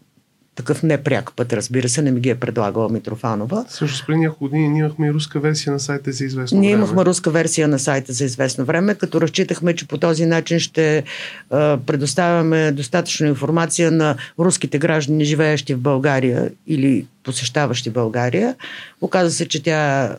такъв 0.55 0.83
непряк 0.83 1.33
път, 1.37 1.53
разбира 1.53 1.89
се, 1.89 2.03
не 2.03 2.11
ми 2.11 2.21
ги 2.21 2.31
е 2.31 2.35
предлагала 2.35 2.89
Митрофанова. 2.89 3.65
Също 3.69 4.07
преди 4.07 4.19
няколко 4.19 4.45
години 4.45 4.69
ние 4.69 4.81
имахме 4.81 5.07
и 5.07 5.13
руска 5.13 5.41
версия 5.41 5.73
на 5.73 5.81
сайта 5.81 6.13
за 6.13 6.25
известно 6.25 6.61
ние 6.61 6.69
време. 6.69 6.77
Ние 6.77 6.85
имахме 6.85 7.05
руска 7.05 7.31
версия 7.31 7.69
на 7.69 7.79
сайта 7.79 8.13
за 8.13 8.25
известно 8.25 8.65
време, 8.65 8.95
като 8.95 9.21
разчитахме, 9.21 9.75
че 9.75 9.89
по 9.89 9.99
този 9.99 10.27
начин 10.27 10.59
ще 10.59 11.05
а, 11.51 11.79
предоставяме 11.87 12.73
достатъчно 12.73 13.27
информация 13.27 13.91
на 13.91 14.17
руските 14.39 14.79
граждани, 14.79 15.25
живеещи 15.25 15.75
в 15.75 15.81
България 15.81 16.51
или 16.67 17.07
посещаващи 17.25 17.91
България. 17.91 18.57
Оказва 19.01 19.31
се, 19.31 19.49
че 19.49 19.63
тя 19.63 20.17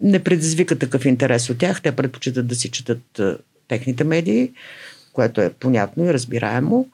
не 0.00 0.18
предизвика 0.18 0.78
такъв 0.78 1.04
интерес 1.04 1.50
от 1.50 1.58
тях. 1.58 1.82
Те 1.82 1.92
предпочитат 1.92 2.46
да 2.46 2.54
си 2.54 2.70
четат 2.70 3.18
а, 3.18 3.38
техните 3.68 4.04
медии, 4.04 4.50
което 5.12 5.40
е 5.40 5.50
понятно 5.50 6.04
и 6.04 6.12
разбираемо. 6.12 6.88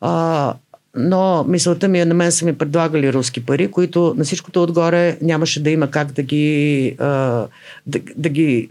А, 0.00 0.54
но 0.96 1.44
мисълта 1.48 1.88
ми 1.88 2.00
е, 2.00 2.04
на 2.04 2.14
мен 2.14 2.32
са 2.32 2.44
ми 2.44 2.58
предлагали 2.58 3.12
руски 3.12 3.46
пари, 3.46 3.70
които 3.70 4.14
на 4.16 4.24
всичкото 4.24 4.62
отгоре 4.62 5.18
нямаше 5.22 5.62
да 5.62 5.70
има 5.70 5.90
как 5.90 6.12
да 6.12 6.22
ги, 6.22 6.96
да, 6.98 8.00
да 8.16 8.28
ги 8.28 8.70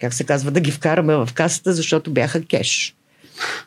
как 0.00 0.14
се 0.14 0.24
казва, 0.24 0.50
да 0.50 0.60
ги 0.60 0.70
вкараме 0.70 1.16
в 1.16 1.28
касата, 1.34 1.72
защото 1.72 2.10
бяха 2.10 2.44
кеш. 2.44 2.94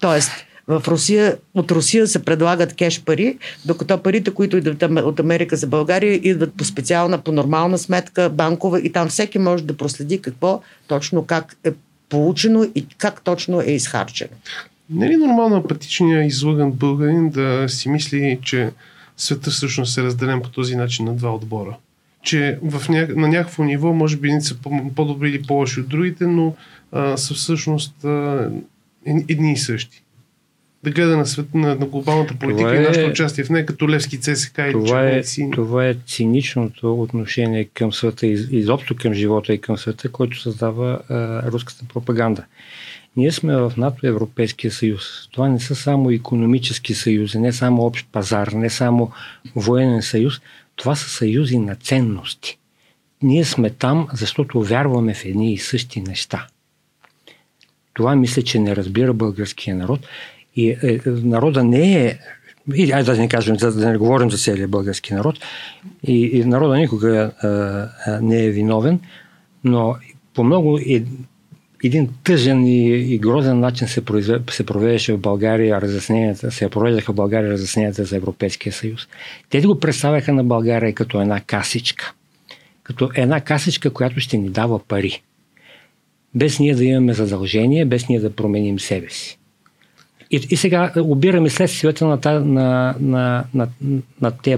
Тоест, 0.02 0.32
в 0.68 0.84
Русия, 0.88 1.38
от 1.54 1.72
Русия 1.72 2.08
се 2.08 2.26
предлагат 2.26 2.76
кеш 2.76 3.02
пари, 3.02 3.38
докато 3.66 4.04
парите, 4.04 4.32
които 4.32 4.58
идват 4.58 4.84
от 4.84 5.20
Америка 5.20 5.56
за 5.56 5.68
България, 5.68 6.14
идват 6.24 6.54
по 6.58 6.64
специална, 6.64 7.18
по 7.18 7.32
нормална 7.32 7.78
сметка, 7.78 8.30
банкова 8.30 8.80
и 8.82 8.92
там 8.92 9.10
всеки 9.10 9.40
може 9.40 9.64
да 9.64 9.78
проследи 9.78 10.22
какво 10.22 10.62
точно 10.88 11.26
как 11.26 11.56
е 11.64 11.72
получено 12.10 12.72
и 12.76 12.88
как 12.98 13.22
точно 13.22 13.62
е 13.62 13.72
изхарчено. 13.72 14.32
Не 14.90 15.06
е 15.06 15.10
ли 15.10 15.18
нормално 15.18 15.56
апатичният 15.56 16.28
излъган 16.28 16.72
българин 16.72 17.30
да 17.30 17.66
си 17.70 17.90
мисли, 17.90 18.40
че 18.44 18.72
света 19.18 19.50
всъщност 19.50 19.98
е 19.98 20.04
разделен 20.04 20.42
по 20.42 20.50
този 20.50 20.76
начин 20.76 21.06
на 21.06 21.16
два 21.16 21.36
отбора? 21.36 21.78
Че 22.24 22.60
в 22.64 22.90
ня... 22.90 23.08
на 23.16 23.28
някакво 23.28 23.64
ниво, 23.64 23.94
може 23.94 24.18
би, 24.18 24.32
са 24.40 24.56
по-добри 24.96 25.30
или 25.30 25.44
по-лоши 25.44 25.80
от 25.80 25.90
другите, 25.90 26.28
но 26.28 26.56
а, 26.92 27.18
са 27.18 27.34
всъщност 27.34 28.04
а, 28.04 28.50
едни 29.06 29.54
и 29.54 29.58
същи. 29.58 30.02
Да 30.84 30.92
гледа 30.92 31.18
на, 31.18 31.26
свет, 31.26 31.54
на, 31.54 31.76
на 31.76 31.86
глобалната 31.86 32.36
политика 32.36 32.70
това 32.70 32.76
и 32.76 32.80
нашето 32.80 33.06
е... 33.06 33.10
участие 33.10 33.44
в 33.44 33.50
нея 33.50 33.66
като 33.66 33.90
Левски 33.90 34.20
ЦСК 34.20 34.58
и 34.58 34.72
това 34.72 35.08
е, 35.08 35.24
това 35.54 35.88
е 35.88 35.96
циничното 36.06 37.02
отношение 37.02 37.64
към 37.64 37.94
света, 37.94 38.28
изобщо 38.28 38.96
към 38.96 39.14
живота 39.14 39.54
и 39.54 39.62
към 39.62 39.78
света, 39.78 40.12
който 40.12 40.42
създава 40.42 41.00
а, 41.10 41.52
руската 41.52 41.86
пропаганда. 41.94 42.46
Ние 43.18 43.32
сме 43.32 43.56
в 43.56 43.74
НАТО 43.78 44.08
Европейския 44.08 44.72
съюз. 44.72 45.30
Това 45.32 45.50
не 45.50 45.60
са 45.60 45.76
само 45.76 46.12
економически 46.12 46.94
съюзи, 46.94 47.40
не 47.40 47.54
само 47.54 47.86
общ 47.86 48.08
пазар, 48.12 48.48
не 48.48 48.70
само 48.70 49.12
военен 49.56 50.02
съюз. 50.02 50.42
Това 50.76 50.96
са 50.96 51.10
съюзи 51.10 51.58
на 51.58 51.76
ценности. 51.76 52.58
Ние 53.24 53.46
сме 53.46 53.70
там, 53.70 54.08
защото 54.14 54.64
вярваме 54.64 55.14
в 55.14 55.26
едни 55.26 55.54
и 55.54 55.58
същи 55.58 56.02
неща. 56.02 56.48
Това 57.94 58.16
мисля, 58.16 58.42
че 58.42 58.60
не 58.60 58.76
разбира 58.76 59.14
българския 59.14 59.76
народ. 59.76 60.08
И 60.56 60.70
е, 60.70 61.02
народа 61.06 61.64
не 61.64 62.06
е 62.06 62.20
айде 62.94 63.04
да 63.04 63.18
не 63.18 63.28
кажем, 63.28 63.56
да, 63.56 63.72
да 63.72 63.90
не 63.90 63.98
говорим 63.98 64.32
за 64.32 64.38
целия 64.38 64.68
български 64.68 65.14
народ. 65.14 65.40
И, 66.04 66.26
и 66.34 66.46
народа 66.46 66.78
никога 66.78 67.32
а, 67.42 67.48
а, 67.48 68.22
не 68.22 68.46
е 68.46 68.50
виновен, 68.50 69.00
но 69.64 69.96
по 70.34 70.44
много 70.44 70.78
е, 70.78 71.04
един 71.86 72.10
тъжен 72.24 72.66
и, 72.68 72.88
и 73.14 73.18
грозен 73.18 73.60
начин 73.60 73.88
се, 73.88 74.06
произве, 74.06 74.40
се 74.50 74.66
провеждаше 74.66 75.14
в 75.14 75.18
България 75.18 75.82
разясненията, 75.82 76.52
се 76.52 76.70
провеждаха 76.70 77.12
в 77.12 77.16
България 77.16 77.52
разясненията 77.52 78.04
за 78.04 78.16
Европейския 78.16 78.74
съюз. 78.74 79.08
Те 79.50 79.62
го 79.62 79.80
представяха 79.80 80.34
на 80.34 80.44
България 80.44 80.94
като 80.94 81.22
една 81.22 81.42
касичка. 81.42 82.14
Като 82.84 83.10
една 83.16 83.42
касичка, 83.42 83.90
която 83.90 84.20
ще 84.20 84.38
ни 84.38 84.50
дава 84.50 84.80
пари. 84.80 85.22
Без 86.36 86.60
ние 86.60 86.76
да 86.76 86.86
имаме 86.86 87.14
задължение, 87.14 87.86
без 87.86 88.10
ние 88.10 88.20
да 88.20 88.36
променим 88.36 88.80
себе 88.80 89.10
си. 89.10 89.40
И, 90.32 90.48
и 90.50 90.58
сега 90.58 90.92
обираме 90.98 91.50
следствията 91.50 92.08
на, 92.08 92.22
та, 92.22 92.40
на, 92.40 92.96
на, 93.00 93.44
на, 93.54 93.68
на, 94.22 94.32
тя, 94.32 94.58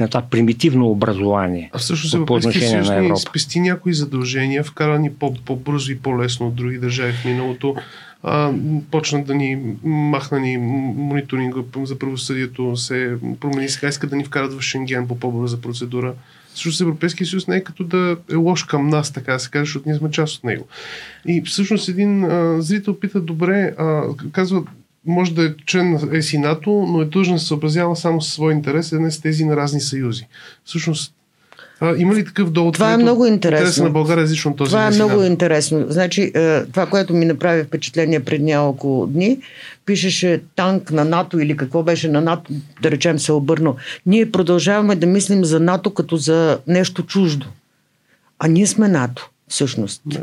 на 0.00 0.08
това 0.08 0.22
примитивно 0.22 0.90
образование. 0.90 1.70
А 1.72 1.78
всъщност 1.78 2.26
по 2.26 2.34
отношение 2.34 2.80
на 2.80 2.96
Европа. 2.96 3.16
спести 3.16 3.60
някои 3.60 3.94
задължения, 3.94 4.64
вкарани 4.64 5.12
по, 5.12 5.34
по-бързо 5.34 5.92
и 5.92 5.98
по-лесно 5.98 6.46
от 6.46 6.54
други 6.54 6.78
държави 6.78 7.12
в 7.12 7.24
миналото. 7.24 7.76
А, 8.22 8.52
почнат 8.90 9.26
да 9.26 9.34
ни 9.34 9.76
махна 9.84 10.40
ни 10.40 10.56
мониторинга 10.96 11.60
за 11.82 11.98
правосъдието, 11.98 12.76
се 12.76 13.16
промени 13.40 13.68
сега, 13.68 13.88
искат 13.88 14.10
да 14.10 14.16
ни 14.16 14.24
вкарат 14.24 14.52
в 14.52 14.60
Шенген 14.60 15.08
по 15.08 15.18
по-бърза 15.18 15.60
процедура. 15.60 16.14
Всъщност 16.54 16.80
Европейския 16.80 17.26
съюз 17.26 17.48
не 17.48 17.56
е 17.56 17.64
като 17.64 17.84
да 17.84 18.16
е 18.32 18.34
лош 18.34 18.64
към 18.64 18.88
нас, 18.88 19.12
така 19.12 19.32
да 19.32 19.38
се 19.38 19.50
каже, 19.50 19.64
защото 19.64 19.88
ние 19.88 19.98
сме 19.98 20.10
част 20.10 20.36
от 20.36 20.44
него. 20.44 20.66
И 21.26 21.42
всъщност 21.42 21.88
един 21.88 22.24
а, 22.24 22.62
зрител 22.62 22.94
пита, 23.00 23.20
добре, 23.20 23.74
а, 23.78 24.02
казва, 24.32 24.62
може 25.08 25.34
да 25.34 25.44
е 25.44 25.54
член 25.66 25.90
на 25.90 26.18
ЕСИ 26.18 26.38
НАТО, 26.38 26.86
но 26.88 27.02
е 27.02 27.04
длъжен 27.04 27.34
да 27.34 27.40
се 27.40 27.46
съобразява 27.46 27.96
само 27.96 28.20
със 28.20 28.34
своя 28.34 28.52
интерес, 28.52 28.92
а 28.92 29.00
не 29.00 29.10
с 29.10 29.20
тези 29.20 29.44
на 29.44 29.56
разни 29.56 29.80
съюзи. 29.80 30.26
Всъщност, 30.64 31.14
А, 31.80 31.96
има 31.96 32.14
ли 32.14 32.24
такъв 32.24 32.50
довод? 32.50 32.74
Това 32.74 32.92
е 32.92 32.96
много 32.96 33.26
интересно. 33.26 33.84
на 33.84 33.90
България 33.90 34.22
различно 34.22 34.56
този 34.56 34.68
Това 34.68 34.86
е 34.86 34.90
много 34.90 35.22
интересно. 35.22 35.86
Значи, 35.88 36.32
е, 36.34 36.64
това, 36.64 36.86
което 36.86 37.14
ми 37.14 37.24
направи 37.24 37.64
впечатление 37.64 38.20
пред 38.20 38.42
няколко 38.42 39.06
дни, 39.10 39.38
пишеше 39.86 40.42
танк 40.56 40.90
на 40.90 41.04
НАТО 41.04 41.38
или 41.38 41.56
какво 41.56 41.82
беше 41.82 42.08
на 42.08 42.20
НАТО, 42.20 42.52
да 42.82 42.90
речем 42.90 43.18
се 43.18 43.32
обърно. 43.32 43.76
Ние 44.06 44.32
продължаваме 44.32 44.96
да 44.96 45.06
мислим 45.06 45.44
за 45.44 45.60
НАТО 45.60 45.94
като 45.94 46.16
за 46.16 46.58
нещо 46.66 47.02
чуждо. 47.02 47.46
А 48.38 48.48
ние 48.48 48.66
сме 48.66 48.88
НАТО, 48.88 49.30
всъщност. 49.48 50.02
Да. 50.06 50.22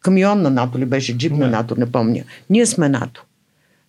Камион 0.00 0.42
на 0.42 0.50
НАТО 0.50 0.78
ли 0.78 0.84
беше, 0.84 1.18
джип 1.18 1.32
да. 1.32 1.38
на 1.38 1.50
НАТО, 1.50 1.74
не 1.78 1.86
помня. 1.86 2.22
Ние 2.50 2.66
сме 2.66 2.88
НАТО. 2.88 3.24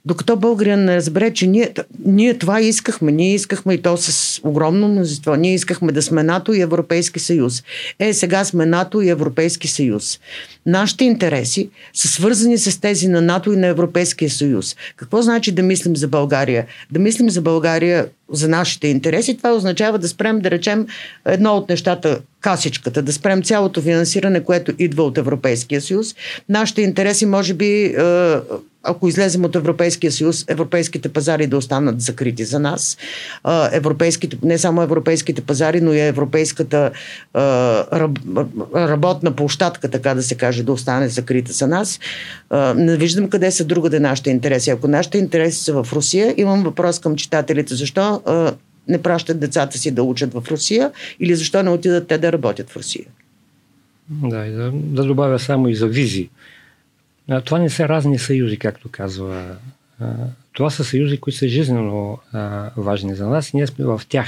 Докато 0.08 0.36
българин 0.36 0.80
не 0.86 0.96
разбере, 0.96 1.34
че 1.34 1.48
ние, 1.48 1.74
ние 2.06 2.38
това 2.38 2.62
искахме. 2.62 3.12
Ние 3.12 3.34
искахме 3.34 3.74
и 3.74 3.82
то 3.82 3.98
с 3.98 4.39
огромно 4.43 4.88
мнозинство. 4.88 5.36
Ние 5.36 5.54
искахме 5.54 5.91
да 5.91 6.02
сме 6.02 6.24
НАТО 6.24 6.54
и 6.54 6.62
Европейски 6.62 7.20
съюз. 7.20 7.63
Е, 8.00 8.13
сега 8.13 8.43
сме 8.43 8.65
НАТО 8.65 9.02
и 9.02 9.10
Европейски 9.10 9.67
съюз. 9.67 10.20
Нашите 10.65 11.04
интереси 11.04 11.70
са 11.93 12.08
свързани 12.08 12.58
с 12.58 12.82
тези 12.82 13.08
на 13.08 13.22
НАТО 13.22 13.54
и 13.54 13.56
на 13.56 13.67
Европейския 13.67 14.30
съюз. 14.30 14.76
Какво 14.96 15.22
значи 15.22 15.52
да 15.52 15.63
мислим 15.63 15.96
за 15.96 16.08
България? 16.08 16.65
Да 16.91 17.00
мислим 17.00 17.30
за 17.30 17.41
България 17.41 18.08
за 18.32 18.48
нашите 18.48 18.88
интереси, 18.88 19.38
това 19.38 19.54
означава 19.54 19.98
да 19.98 20.08
спрем, 20.08 20.40
да 20.40 20.52
речем, 20.52 20.88
едно 21.26 21.54
от 21.54 21.70
нещата, 21.70 22.20
касичката, 22.42 23.02
да 23.02 23.13
спрем 23.13 23.44
цялото 23.44 23.82
финансиране, 23.82 24.44
което 24.44 24.74
идва 24.80 25.04
от 25.04 25.18
Европейския 25.18 25.82
съюз. 25.82 26.16
Нашите 26.50 26.82
интереси, 26.82 27.26
може 27.26 27.54
би, 27.54 27.86
е, 27.86 27.94
ако 28.84 29.08
излезем 29.08 29.46
от 29.46 29.56
Европейския 29.56 30.12
съюз, 30.12 30.46
европейските 30.48 31.10
пазари 31.10 31.48
да 31.48 31.58
останат 31.58 32.02
закрити 32.02 32.46
за 32.46 32.60
нас. 32.60 32.98
Европейските, 33.72 34.38
не 34.44 34.58
само 34.58 34.82
европейските 34.82 35.42
пазари, 35.42 35.82
но 35.82 35.94
и 35.94 36.00
европейската 36.00 36.92
работна 38.76 39.32
площадка, 39.32 39.88
така 39.88 40.13
да 40.13 40.24
се 40.24 40.36
каже, 40.36 40.63
да 40.63 40.72
остане 40.72 41.10
закрита 41.10 41.52
за 41.52 41.68
нас. 41.68 42.00
Не 42.76 42.98
виждам 42.98 43.30
къде 43.30 43.52
са 43.52 43.66
другаде 43.66 44.00
нашите 44.00 44.30
интереси. 44.30 44.70
Ако 44.70 44.88
нашите 44.88 45.18
интереси 45.18 45.63
са 45.63 45.84
в 45.84 45.94
Русия, 45.94 46.34
имам 46.38 46.63
въпрос 46.63 47.00
към 47.00 47.16
читателите. 47.16 47.76
Защо 47.76 48.16
не 48.88 49.01
пращат 49.01 49.39
децата 49.39 49.77
си 49.77 49.91
да 49.91 50.03
учат 50.03 50.34
в 50.34 50.43
Русия 50.51 50.91
или 51.19 51.36
защо 51.36 51.63
не 51.63 51.69
отидат 51.69 52.08
те 52.08 52.17
да 52.17 52.34
работят 52.34 52.69
в 52.69 52.77
Русия? 52.77 53.06
Да, 54.10 54.45
и 54.45 54.51
да, 54.51 54.71
да 54.73 55.03
добавя 55.03 55.39
само 55.39 55.67
и 55.67 55.75
за 55.75 55.88
визи. 55.88 56.30
Това 57.45 57.60
не 57.60 57.69
са 57.69 57.89
разни 57.89 58.19
съюзи, 58.19 58.58
както 58.58 58.89
казва. 58.91 59.56
Това 60.53 60.69
са 60.69 60.84
съюзи, 60.84 61.17
които 61.17 61.39
са 61.39 61.47
жизненно 61.47 62.17
важни 62.77 63.15
за 63.15 63.27
нас 63.27 63.53
ние 63.53 63.67
сме 63.67 63.86
в 63.86 64.01
тях, 64.10 64.27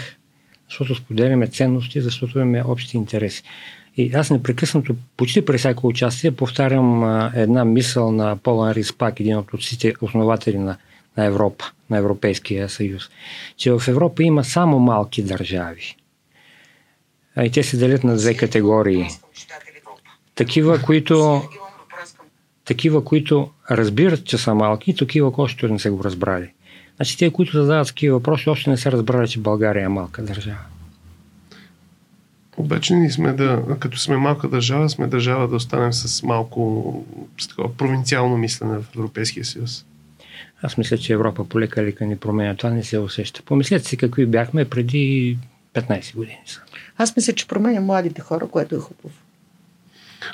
защото 0.69 0.95
споделяме 0.95 1.47
ценности, 1.47 2.02
защото 2.02 2.39
имаме 2.39 2.63
общи 2.63 2.97
интереси. 2.97 3.43
И 3.97 4.12
аз 4.13 4.30
непрекъснато, 4.30 4.95
почти 5.17 5.45
при 5.45 5.58
всяко 5.58 5.88
участие, 5.88 6.32
повтарям 6.32 7.04
една 7.36 7.65
мисъл 7.65 8.12
на 8.12 8.38
Полан 8.38 8.71
Риспак, 8.71 9.19
един 9.19 9.38
от 9.38 9.54
отците, 9.54 9.93
основатели 10.02 10.58
на, 10.58 10.78
на 11.20 11.26
Европа, 11.26 11.66
на 11.90 11.98
Европейския 11.98 12.70
съюз, 12.70 13.10
че 13.58 13.72
в 13.72 13.84
Европа 13.88 14.24
има 14.24 14.44
само 14.44 14.80
малки 14.80 15.24
държави. 15.24 15.96
И 17.44 17.52
те 17.52 17.64
се 17.64 17.78
делят 17.78 18.04
на 18.04 18.16
две 18.18 18.38
категории. 18.38 19.08
Такива, 20.36 20.82
които 20.82 21.44
такива, 22.66 23.04
които 23.04 23.50
разбират, 23.72 24.26
че 24.26 24.38
са 24.38 24.56
малки 24.56 24.92
и 24.92 24.96
такива, 24.96 25.32
които 25.32 25.68
не 25.68 25.80
са 25.80 25.92
го 25.92 26.04
разбрали. 26.04 26.52
Значи 26.96 27.18
те, 27.18 27.30
които 27.32 27.52
задават 27.52 27.88
такива 27.88 28.18
въпроси, 28.18 28.50
още 28.50 28.70
не 28.70 28.78
са 28.78 28.92
разбрали, 28.92 29.28
че 29.28 29.40
България 29.40 29.86
е 29.86 29.88
малка 29.90 30.22
държава. 30.22 30.64
Обаче 32.58 32.96
ние 32.96 33.12
сме 33.12 33.34
да, 33.34 33.64
като 33.80 33.98
сме 34.00 34.18
малка 34.18 34.48
държава, 34.48 34.90
сме 34.90 35.08
държава 35.08 35.48
да 35.48 35.56
останем 35.56 35.94
с 35.94 36.24
малко 36.24 36.60
с 37.40 37.48
такова 37.48 37.74
провинциално 37.78 38.38
мислене 38.38 38.78
в 38.78 38.86
Европейския 38.96 39.46
съюз. 39.46 39.86
Аз 40.62 40.78
мисля, 40.78 40.98
че 40.98 41.13
Европа 41.13 41.45
полека 41.45 41.84
лека 41.84 42.06
ни 42.06 42.17
променя. 42.17 42.56
Това 42.56 42.69
не 42.69 42.84
се 42.84 43.00
усеща. 43.00 43.41
Помислете 43.45 43.88
си 43.88 43.98
какви 43.98 44.26
бяхме 44.26 44.65
преди 44.65 45.38
15 45.74 46.15
години. 46.15 46.39
Аз 46.98 47.15
мисля, 47.15 47.34
че 47.34 47.48
променя 47.48 47.82
младите 47.82 48.22
хора, 48.22 48.48
което 48.48 48.76
е 48.76 48.80
хубаво. 48.80 49.13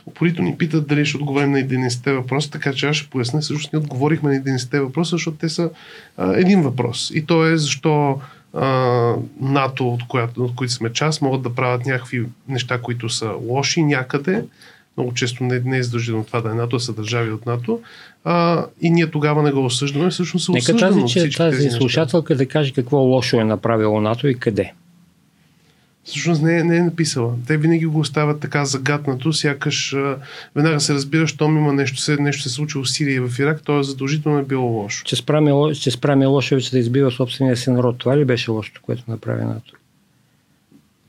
Упорито 0.05 0.41
ни 0.41 0.57
питат 0.57 0.87
дали 0.87 1.05
ще 1.05 1.17
отговорим 1.17 1.51
на 1.51 1.59
11-те 1.59 2.13
въпроса, 2.13 2.51
така 2.51 2.73
че 2.73 2.87
аз 2.87 2.95
ще 2.95 3.09
поясня. 3.09 3.41
Всъщност 3.41 3.73
ние 3.73 3.79
отговорихме 3.79 4.33
на 4.33 4.43
11-те 4.43 4.79
въпроса, 4.79 5.09
защото 5.11 5.37
те 5.37 5.49
са 5.49 5.69
а, 6.17 6.33
един 6.33 6.61
въпрос. 6.61 7.11
И 7.13 7.25
то 7.25 7.45
е 7.45 7.57
защо 7.57 8.21
а, 8.53 8.67
НАТО, 9.41 9.89
от, 9.89 10.07
която, 10.07 10.43
от 10.43 10.55
които 10.55 10.73
сме 10.73 10.93
част, 10.93 11.21
могат 11.21 11.41
да 11.41 11.55
правят 11.55 11.85
някакви 11.85 12.25
неща, 12.47 12.81
които 12.81 13.09
са 13.09 13.29
лоши 13.29 13.83
някъде. 13.83 14.45
Много 14.97 15.13
често 15.13 15.43
не, 15.43 15.59
не 15.59 15.77
е 15.77 15.83
задължено 15.83 16.23
това 16.23 16.41
да 16.41 16.49
е 16.49 16.53
НАТО, 16.53 16.75
а 16.75 16.79
са 16.79 16.93
държави 16.93 17.31
от 17.31 17.45
НАТО. 17.45 17.81
А, 18.23 18.65
и 18.81 18.89
ние 18.89 19.11
тогава 19.11 19.43
не 19.43 19.51
го 19.51 19.65
осъждаме, 19.65 20.09
всъщност 20.09 20.45
се 20.45 20.51
Нека 20.51 20.77
тази, 20.77 21.05
че 21.07 21.37
тази 21.37 21.69
слушателка 21.69 22.35
да 22.35 22.45
каже 22.45 22.73
какво 22.73 22.97
лошо 22.97 23.37
е 23.37 23.43
направило 23.43 24.01
НАТО 24.01 24.27
и 24.27 24.35
къде 24.35 24.73
всъщност 26.05 26.41
не 26.41 26.59
е, 26.59 26.63
не 26.63 26.77
е 26.77 26.81
написала. 26.81 27.33
Те 27.47 27.57
винаги 27.57 27.85
го 27.85 27.99
оставят 27.99 28.39
така 28.39 28.65
загаднато, 28.65 29.33
сякаш 29.33 29.93
а, 29.93 30.17
веднага 30.55 30.79
се 30.79 30.93
разбира, 30.93 31.27
щом 31.27 31.57
има 31.57 31.73
нещо, 31.73 31.97
се, 31.97 32.17
нещо 32.17 32.43
се 32.43 32.49
случило 32.49 32.83
в 32.83 32.89
Сирия 32.89 33.15
и 33.15 33.19
в 33.19 33.39
Ирак, 33.39 33.61
то 33.63 33.79
е 33.79 33.83
задължително 33.83 34.39
е 34.39 34.43
било 34.43 34.65
лошо. 34.65 35.05
Че 35.05 35.15
спраме, 35.15 35.73
че 35.73 35.91
спраме 35.91 36.25
Лошевич 36.25 36.69
да 36.69 36.79
избива 36.79 37.11
собствения 37.11 37.57
си 37.57 37.69
народ. 37.69 37.97
Това 37.97 38.17
ли 38.17 38.25
беше 38.25 38.51
лошото, 38.51 38.81
което 38.83 39.03
направи 39.07 39.45
НАТО? 39.45 39.73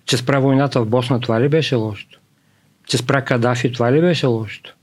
Че 0.05 0.17
спра 0.17 0.41
войната 0.41 0.81
в 0.81 0.87
Босна, 0.87 1.21
това 1.21 1.41
ли 1.41 1.49
беше 1.49 1.75
лошото? 1.75 2.19
Че 2.87 2.97
спра 2.97 3.25
Кадафи, 3.25 3.73
това 3.73 3.93
ли 3.93 4.01
беше 4.01 4.27
лошото? 4.27 4.75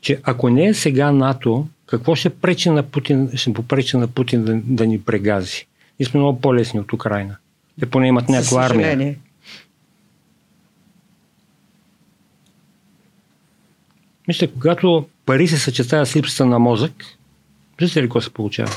Че 0.00 0.20
ако 0.22 0.50
не 0.50 0.66
е 0.66 0.74
сега 0.74 1.12
НАТО, 1.12 1.66
какво 1.86 2.14
ще 2.14 2.30
пречи 2.30 2.70
на 2.70 2.82
Путин, 2.82 3.30
ще 3.34 3.52
попречи 3.52 3.96
на 3.96 4.08
Путин 4.08 4.44
да, 4.44 4.60
да 4.64 4.86
ни 4.86 5.00
прегази? 5.00 5.66
Ние 6.00 6.06
сме 6.06 6.20
много 6.20 6.40
по-лесни 6.40 6.80
от 6.80 6.92
Украина. 6.92 7.36
Те 7.80 7.90
поне 7.90 8.08
имат 8.08 8.28
някаква 8.28 8.64
армия. 8.64 9.16
Мисля, 14.28 14.48
когато 14.52 15.08
пари 15.26 15.48
се 15.48 15.58
съчетават 15.58 16.08
с 16.08 16.16
липсата 16.16 16.46
на 16.46 16.58
мозък, 16.58 16.92
виждате 17.80 18.02
ли 18.02 18.06
какво 18.06 18.20
се 18.20 18.30
получава? 18.30 18.72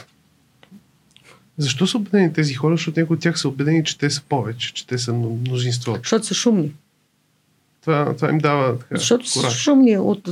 Защо 1.58 1.88
са 1.88 1.98
убедени 1.98 2.34
тези 2.34 2.54
хора? 2.54 2.78
Защото 2.78 3.00
някои 3.00 3.14
от 3.16 3.22
тях 3.22 3.40
са 3.40 3.48
убедени, 3.50 3.84
че 3.84 3.98
те 3.98 4.10
са 4.10 4.22
повече, 4.22 4.74
че 4.74 4.88
те 4.88 4.98
са 4.98 5.14
мнозинство. 5.14 5.96
Защото 5.96 6.26
са 6.26 6.34
шумни. 6.34 6.72
Това, 7.88 8.14
това 8.14 8.30
им 8.30 8.38
дава 8.38 8.80
така, 8.80 8.96
Защото 8.96 9.30
са 9.30 9.50
шумни. 9.50 9.98
От, 9.98 10.30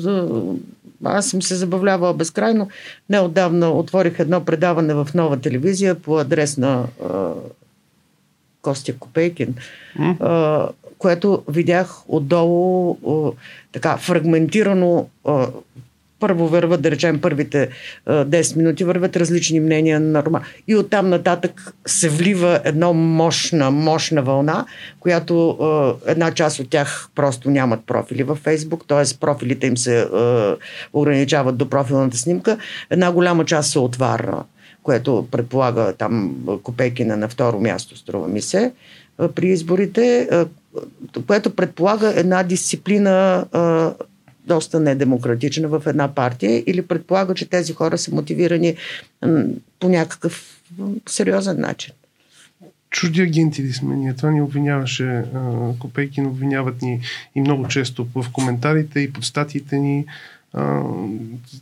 аз 1.04 1.30
съм 1.30 1.42
се 1.42 1.56
забавлявала 1.56 2.14
безкрайно. 2.14 2.70
Неодавна 3.10 3.72
отворих 3.72 4.20
едно 4.20 4.46
предаване 4.46 4.94
в 4.94 5.08
нова 5.16 5.38
телевизия 5.38 5.96
по 5.96 6.20
адрес 6.20 6.58
на 6.58 6.86
Костя 8.62 8.94
Копейкин, 9.00 9.56
mm. 10.00 10.16
а, 10.20 10.70
което 10.98 11.44
видях 11.48 12.04
отдолу 12.08 12.98
а, 13.08 13.32
така 13.72 13.98
фрагментирано. 13.98 15.08
А, 15.26 15.48
първо 16.26 16.48
върват, 16.48 16.82
да 16.82 16.92
речем, 16.92 17.22
първите 17.22 17.70
а, 18.06 18.26
10 18.26 18.58
минути 18.58 18.84
върват 18.84 19.16
различни 19.16 19.60
мнения 19.60 20.00
на 20.00 20.24
Рома. 20.24 20.42
И 20.68 20.76
оттам 20.76 21.10
нататък 21.10 21.74
се 21.86 22.10
влива 22.10 22.60
една 22.64 22.92
мощна, 22.94 23.72
мощна 23.72 24.22
вълна, 24.22 24.66
която 25.00 25.58
една 26.08 26.32
част 26.32 26.60
от 26.60 26.70
тях 26.70 27.10
просто 27.16 27.50
нямат 27.50 27.80
профили 27.86 28.24
във 28.24 28.38
Фейсбук, 28.38 28.88
т.е. 28.88 29.18
профилите 29.20 29.68
им 29.68 29.78
се 29.78 30.08
ограничават 30.94 31.58
до 31.58 31.70
профилната 31.70 32.18
снимка. 32.18 32.58
Една 32.90 33.12
голяма 33.12 33.46
част 33.46 33.72
се 33.72 33.80
отваря 33.80 34.44
което 34.84 35.28
предполага 35.32 35.94
там 35.98 36.36
Копейкина 36.64 37.18
на 37.18 37.30
второ 37.30 37.60
място, 37.60 37.98
струва 37.98 38.28
ми 38.28 38.42
се, 38.42 38.72
при 39.36 39.48
изборите, 39.48 40.30
което 41.28 41.56
предполага 41.56 42.14
една 42.16 42.44
дисциплина 42.44 43.46
доста 44.48 44.80
недемократична 44.80 45.68
в 45.68 45.84
една 45.86 46.16
партия 46.16 46.64
или 46.68 46.82
предполага, 46.82 47.34
че 47.34 47.50
тези 47.50 47.74
хора 47.74 47.98
са 47.98 48.16
мотивирани 48.16 48.76
по 49.80 49.90
някакъв 49.90 50.62
сериозен 51.10 51.60
начин. 51.60 51.94
Чужди 52.90 53.22
агенти 53.22 53.64
ли 53.64 53.74
сме 53.74 53.96
ние? 53.96 54.14
Това 54.16 54.32
ни 54.32 54.42
обвиняваше 54.42 55.24
Копейкин, 55.80 56.26
обвиняват 56.26 56.82
ни 56.82 57.02
и 57.36 57.42
много 57.42 57.68
често 57.68 58.08
в 58.16 58.26
коментарите 58.32 59.00
и 59.00 59.14
под 59.14 59.26
статиите 59.26 59.78
ни 59.78 60.06
А, 60.58 60.82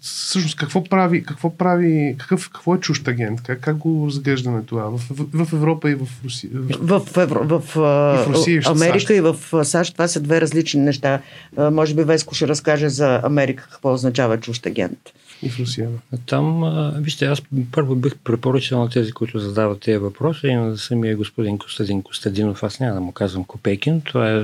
всъщност, 0.01 0.55
какво 0.55 0.83
прави, 0.83 1.23
какво 1.23 1.57
прави, 1.57 2.15
какъв, 2.19 2.49
какво 2.49 2.75
е 2.75 2.79
чужд 2.79 3.07
агент? 3.07 3.41
Как, 3.41 3.59
как 3.59 3.77
го 3.77 4.07
разглеждаме 4.07 4.61
това? 4.63 4.83
В, 4.83 4.97
в, 5.09 5.45
в 5.45 5.53
Европа 5.53 5.91
и 5.91 5.95
в 5.95 6.07
Русия? 6.25 6.49
В, 6.53 6.99
в, 6.99 7.15
в, 7.15 7.27
в, 7.27 7.61
в, 7.75 8.27
Русия, 8.27 8.61
в 8.61 8.67
Америка 8.67 8.99
САЩ. 8.99 9.09
и 9.09 9.21
в 9.21 9.65
САЩ 9.65 9.93
това 9.93 10.07
са 10.07 10.19
две 10.19 10.41
различни 10.41 10.81
неща. 10.81 11.21
Може 11.57 11.95
би 11.95 12.03
Веско 12.03 12.35
ще 12.35 12.47
разкаже 12.47 12.89
за 12.89 13.21
Америка 13.23 13.67
какво 13.71 13.93
означава 13.93 14.39
чужд 14.39 14.65
агент. 14.65 14.99
И 15.43 15.49
в 15.49 15.59
Русия. 15.59 15.89
Там, 16.25 16.63
вижте, 16.97 17.25
аз 17.25 17.41
първо 17.71 17.95
бих 17.95 18.15
препоръчал 18.15 18.83
на 18.83 18.89
тези, 18.89 19.11
които 19.11 19.39
задават 19.39 19.79
тези 19.79 19.97
въпроси 19.97 20.47
и 20.47 20.55
на 20.55 20.77
самия 20.77 21.17
господин 21.17 21.57
Костадин 21.57 22.01
Костадинов. 22.01 22.63
Аз 22.63 22.79
няма 22.79 22.93
да 22.93 23.01
му 23.01 23.11
казвам 23.11 23.43
Копейкин. 23.43 24.01
Това 24.01 24.31
е, 24.31 24.43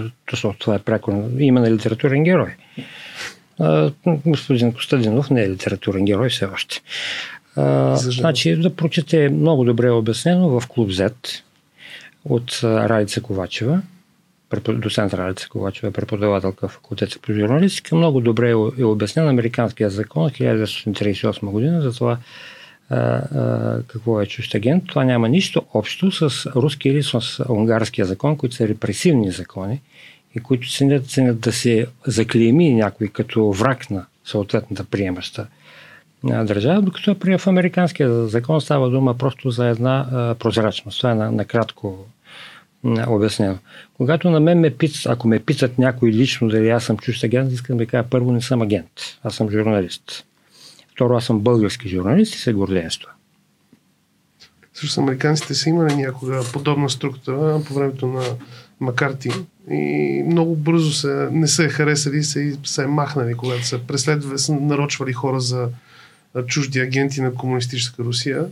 това 0.59 0.76
е 0.76 0.80
пряко 0.80 1.30
име 1.39 1.59
на 1.59 1.71
литературен 1.71 2.24
герой. 2.24 2.55
Господин 4.26 4.74
Костадинов 4.74 5.30
не 5.30 5.41
е 5.41 5.49
литературен 5.49 6.05
герой 6.05 6.30
все 6.30 6.45
още. 6.45 6.82
А, 7.55 7.95
значи 7.95 8.55
да 8.55 8.76
прочете 8.76 9.30
много 9.30 9.64
добре 9.64 9.88
е 9.88 9.91
обяснено 9.91 10.60
в 10.60 10.68
Клуб 10.68 10.89
Z 10.89 11.14
от 12.26 12.60
Ралица 12.64 13.22
Ковачева, 13.22 13.82
доцент 14.68 15.14
Ралица 15.14 15.49
Ковачева, 15.49 15.91
преподавателка 15.91 16.68
в 16.68 16.72
факултета 16.72 17.20
по 17.22 17.34
журналистика. 17.34 17.95
Много 17.95 18.22
добре 18.22 18.49
е 18.80 18.84
обяснен 18.84 19.28
американския 19.28 19.89
закон 19.89 20.30
1938 20.30 21.45
година 21.45 21.82
за 21.82 21.93
това 21.93 22.18
какво 23.88 24.22
е 24.22 24.26
чужд 24.26 24.55
агент. 24.55 24.88
Това 24.88 25.03
няма 25.03 25.30
нищо 25.30 25.64
общо 25.74 26.12
с 26.12 26.45
руски 26.55 26.89
или 26.89 27.03
с 27.03 27.45
унгарския 27.49 28.05
закон, 28.05 28.38
които 28.38 28.55
са 28.55 28.68
репресивни 28.68 29.32
закони 29.32 29.82
и 30.36 30.39
които 30.39 30.69
ценят, 30.71 31.07
ценят 31.07 31.39
да 31.39 31.51
се 31.51 31.88
заклейми 32.07 32.73
някой 32.73 33.07
като 33.07 33.51
враг 33.51 33.89
на 33.89 34.05
съответната 34.25 34.84
приемаща 34.84 35.47
държава, 36.23 36.82
докато 36.82 37.19
при 37.19 37.38
в 37.38 37.47
американския 37.47 38.27
закон 38.27 38.61
става 38.61 38.89
дума 38.89 39.13
просто 39.13 39.51
за 39.51 39.67
една 39.67 40.07
а, 40.11 40.36
прозрачност. 40.36 40.97
Това 40.97 41.11
е 41.11 41.15
накратко 41.15 42.05
на, 42.84 43.13
обяснено. 43.13 43.57
Когато 43.97 44.30
на 44.30 44.39
мен 44.39 44.59
ме 44.59 44.69
питат, 44.69 45.05
ако 45.05 45.27
ме 45.27 45.39
питат 45.39 45.77
някой 45.77 46.09
лично 46.09 46.47
дали 46.47 46.69
аз 46.69 46.84
съм 46.84 46.97
чужд 46.97 47.23
агент, 47.23 47.51
искам 47.51 47.77
да 47.77 47.86
кажа 47.86 48.07
първо 48.09 48.32
не 48.32 48.41
съм 48.41 48.61
агент, 48.61 48.91
аз 49.23 49.36
съм 49.36 49.49
журналист. 49.49 50.25
Второ, 50.91 51.15
аз 51.15 51.25
съм 51.25 51.39
български 51.39 51.89
журналист 51.89 52.36
и 52.36 52.38
се 52.38 52.53
гордея 52.53 52.91
с 52.91 52.97
това. 52.97 53.11
Също 54.73 55.01
американците 55.01 55.53
са 55.53 55.69
имали 55.69 55.95
някога 55.95 56.41
подобна 56.53 56.89
структура 56.89 57.61
по 57.67 57.73
времето 57.73 58.07
на 58.07 58.23
Макарти 58.80 59.30
и 59.71 60.23
много 60.27 60.55
бързо 60.55 60.91
се, 60.91 61.27
не 61.32 61.47
са 61.47 61.63
е 61.63 61.69
харесали 61.69 62.23
се 62.23 62.41
и 62.41 62.55
са 62.63 62.84
е 62.84 62.88
махнали, 62.88 63.34
когато 63.34 63.65
са 63.65 63.80
преследвали, 63.80 64.39
са 64.39 64.53
нарочвали 64.53 65.13
хора 65.13 65.39
за 65.39 65.69
чужди 66.47 66.80
агенти 66.80 67.21
на 67.21 67.34
комунистическа 67.34 68.03
Русия. 68.03 68.45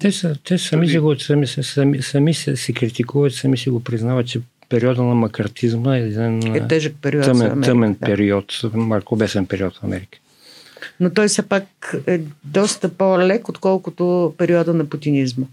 Те, 0.00 0.12
са, 0.12 0.36
те 0.44 0.58
сами, 0.58 0.88
си 0.88 0.98
го, 0.98 1.18
сами, 1.18 1.46
сами, 1.46 2.02
сами 2.02 2.34
се, 2.34 2.56
се 2.56 2.72
критикуват, 2.72 3.34
сами 3.34 3.58
си 3.58 3.70
го 3.70 3.84
признават, 3.84 4.26
че 4.26 4.40
периода 4.68 5.02
на 5.02 5.14
макартизма 5.14 5.96
е 5.96 6.00
един 6.00 6.56
е 6.56 6.68
тежък 6.68 6.94
период 7.02 7.24
тъмен, 7.24 7.46
Америка, 7.46 7.60
тъмен 7.60 7.96
да. 8.00 8.06
период, 8.06 8.60
маркобесен 8.74 9.46
период 9.46 9.76
в 9.76 9.84
Америка. 9.84 10.18
Но 11.00 11.10
той 11.10 11.28
все 11.28 11.42
пак 11.42 11.94
е 12.06 12.20
доста 12.44 12.88
по-лек, 12.88 13.48
отколкото 13.48 14.34
периода 14.38 14.74
на 14.74 14.84
путинизма. 14.84 15.46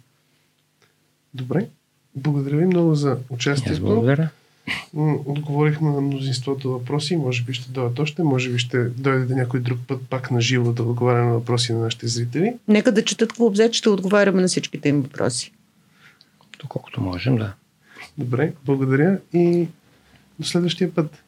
Добре. 1.34 1.68
Благодаря 2.16 2.58
ви 2.58 2.66
много 2.66 2.96
за 2.96 3.18
участието. 3.30 3.82
благодаря. 3.82 4.30
Отговорихме 5.26 5.90
на 5.90 6.02
мнозинството 6.02 6.72
въпроси. 6.72 7.18
Може 7.18 7.44
би 7.44 7.54
ще 7.54 7.72
дойдат 7.72 8.00
още, 8.00 8.24
може 8.24 8.50
би 8.50 8.60
ще 8.60 8.84
дойде 8.84 9.36
някой 9.36 9.60
друг 9.60 9.80
път 9.88 10.02
пак 10.10 10.32
на 10.32 10.42
живо 10.42 10.72
да 10.72 10.84
отговаря 10.84 11.26
на 11.26 11.34
въпроси 11.34 11.74
на 11.74 11.80
нашите 11.80 12.08
зрители. 12.08 12.54
Нека 12.68 12.92
да 12.92 13.06
четат 13.06 13.34
клуб 13.34 13.56
Z, 13.56 13.74
ще 13.74 13.90
отговаряме 13.90 14.42
на 14.42 14.48
всичките 14.48 14.90
им 14.90 15.02
въпроси. 15.02 15.52
Доколкото 16.62 17.02
можем, 17.02 17.36
да. 17.36 17.54
Добре, 18.18 18.54
благодаря 18.66 19.18
и 19.34 19.68
до 20.40 20.48
следващия 20.48 20.94
път. 20.94 21.24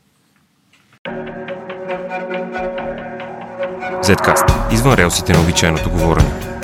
Zcast. 4.04 4.74
Извън 4.74 4.94
релсите 4.94 5.34
на 5.34 5.42
обичайното 5.42 5.90
говорене. 5.90 6.57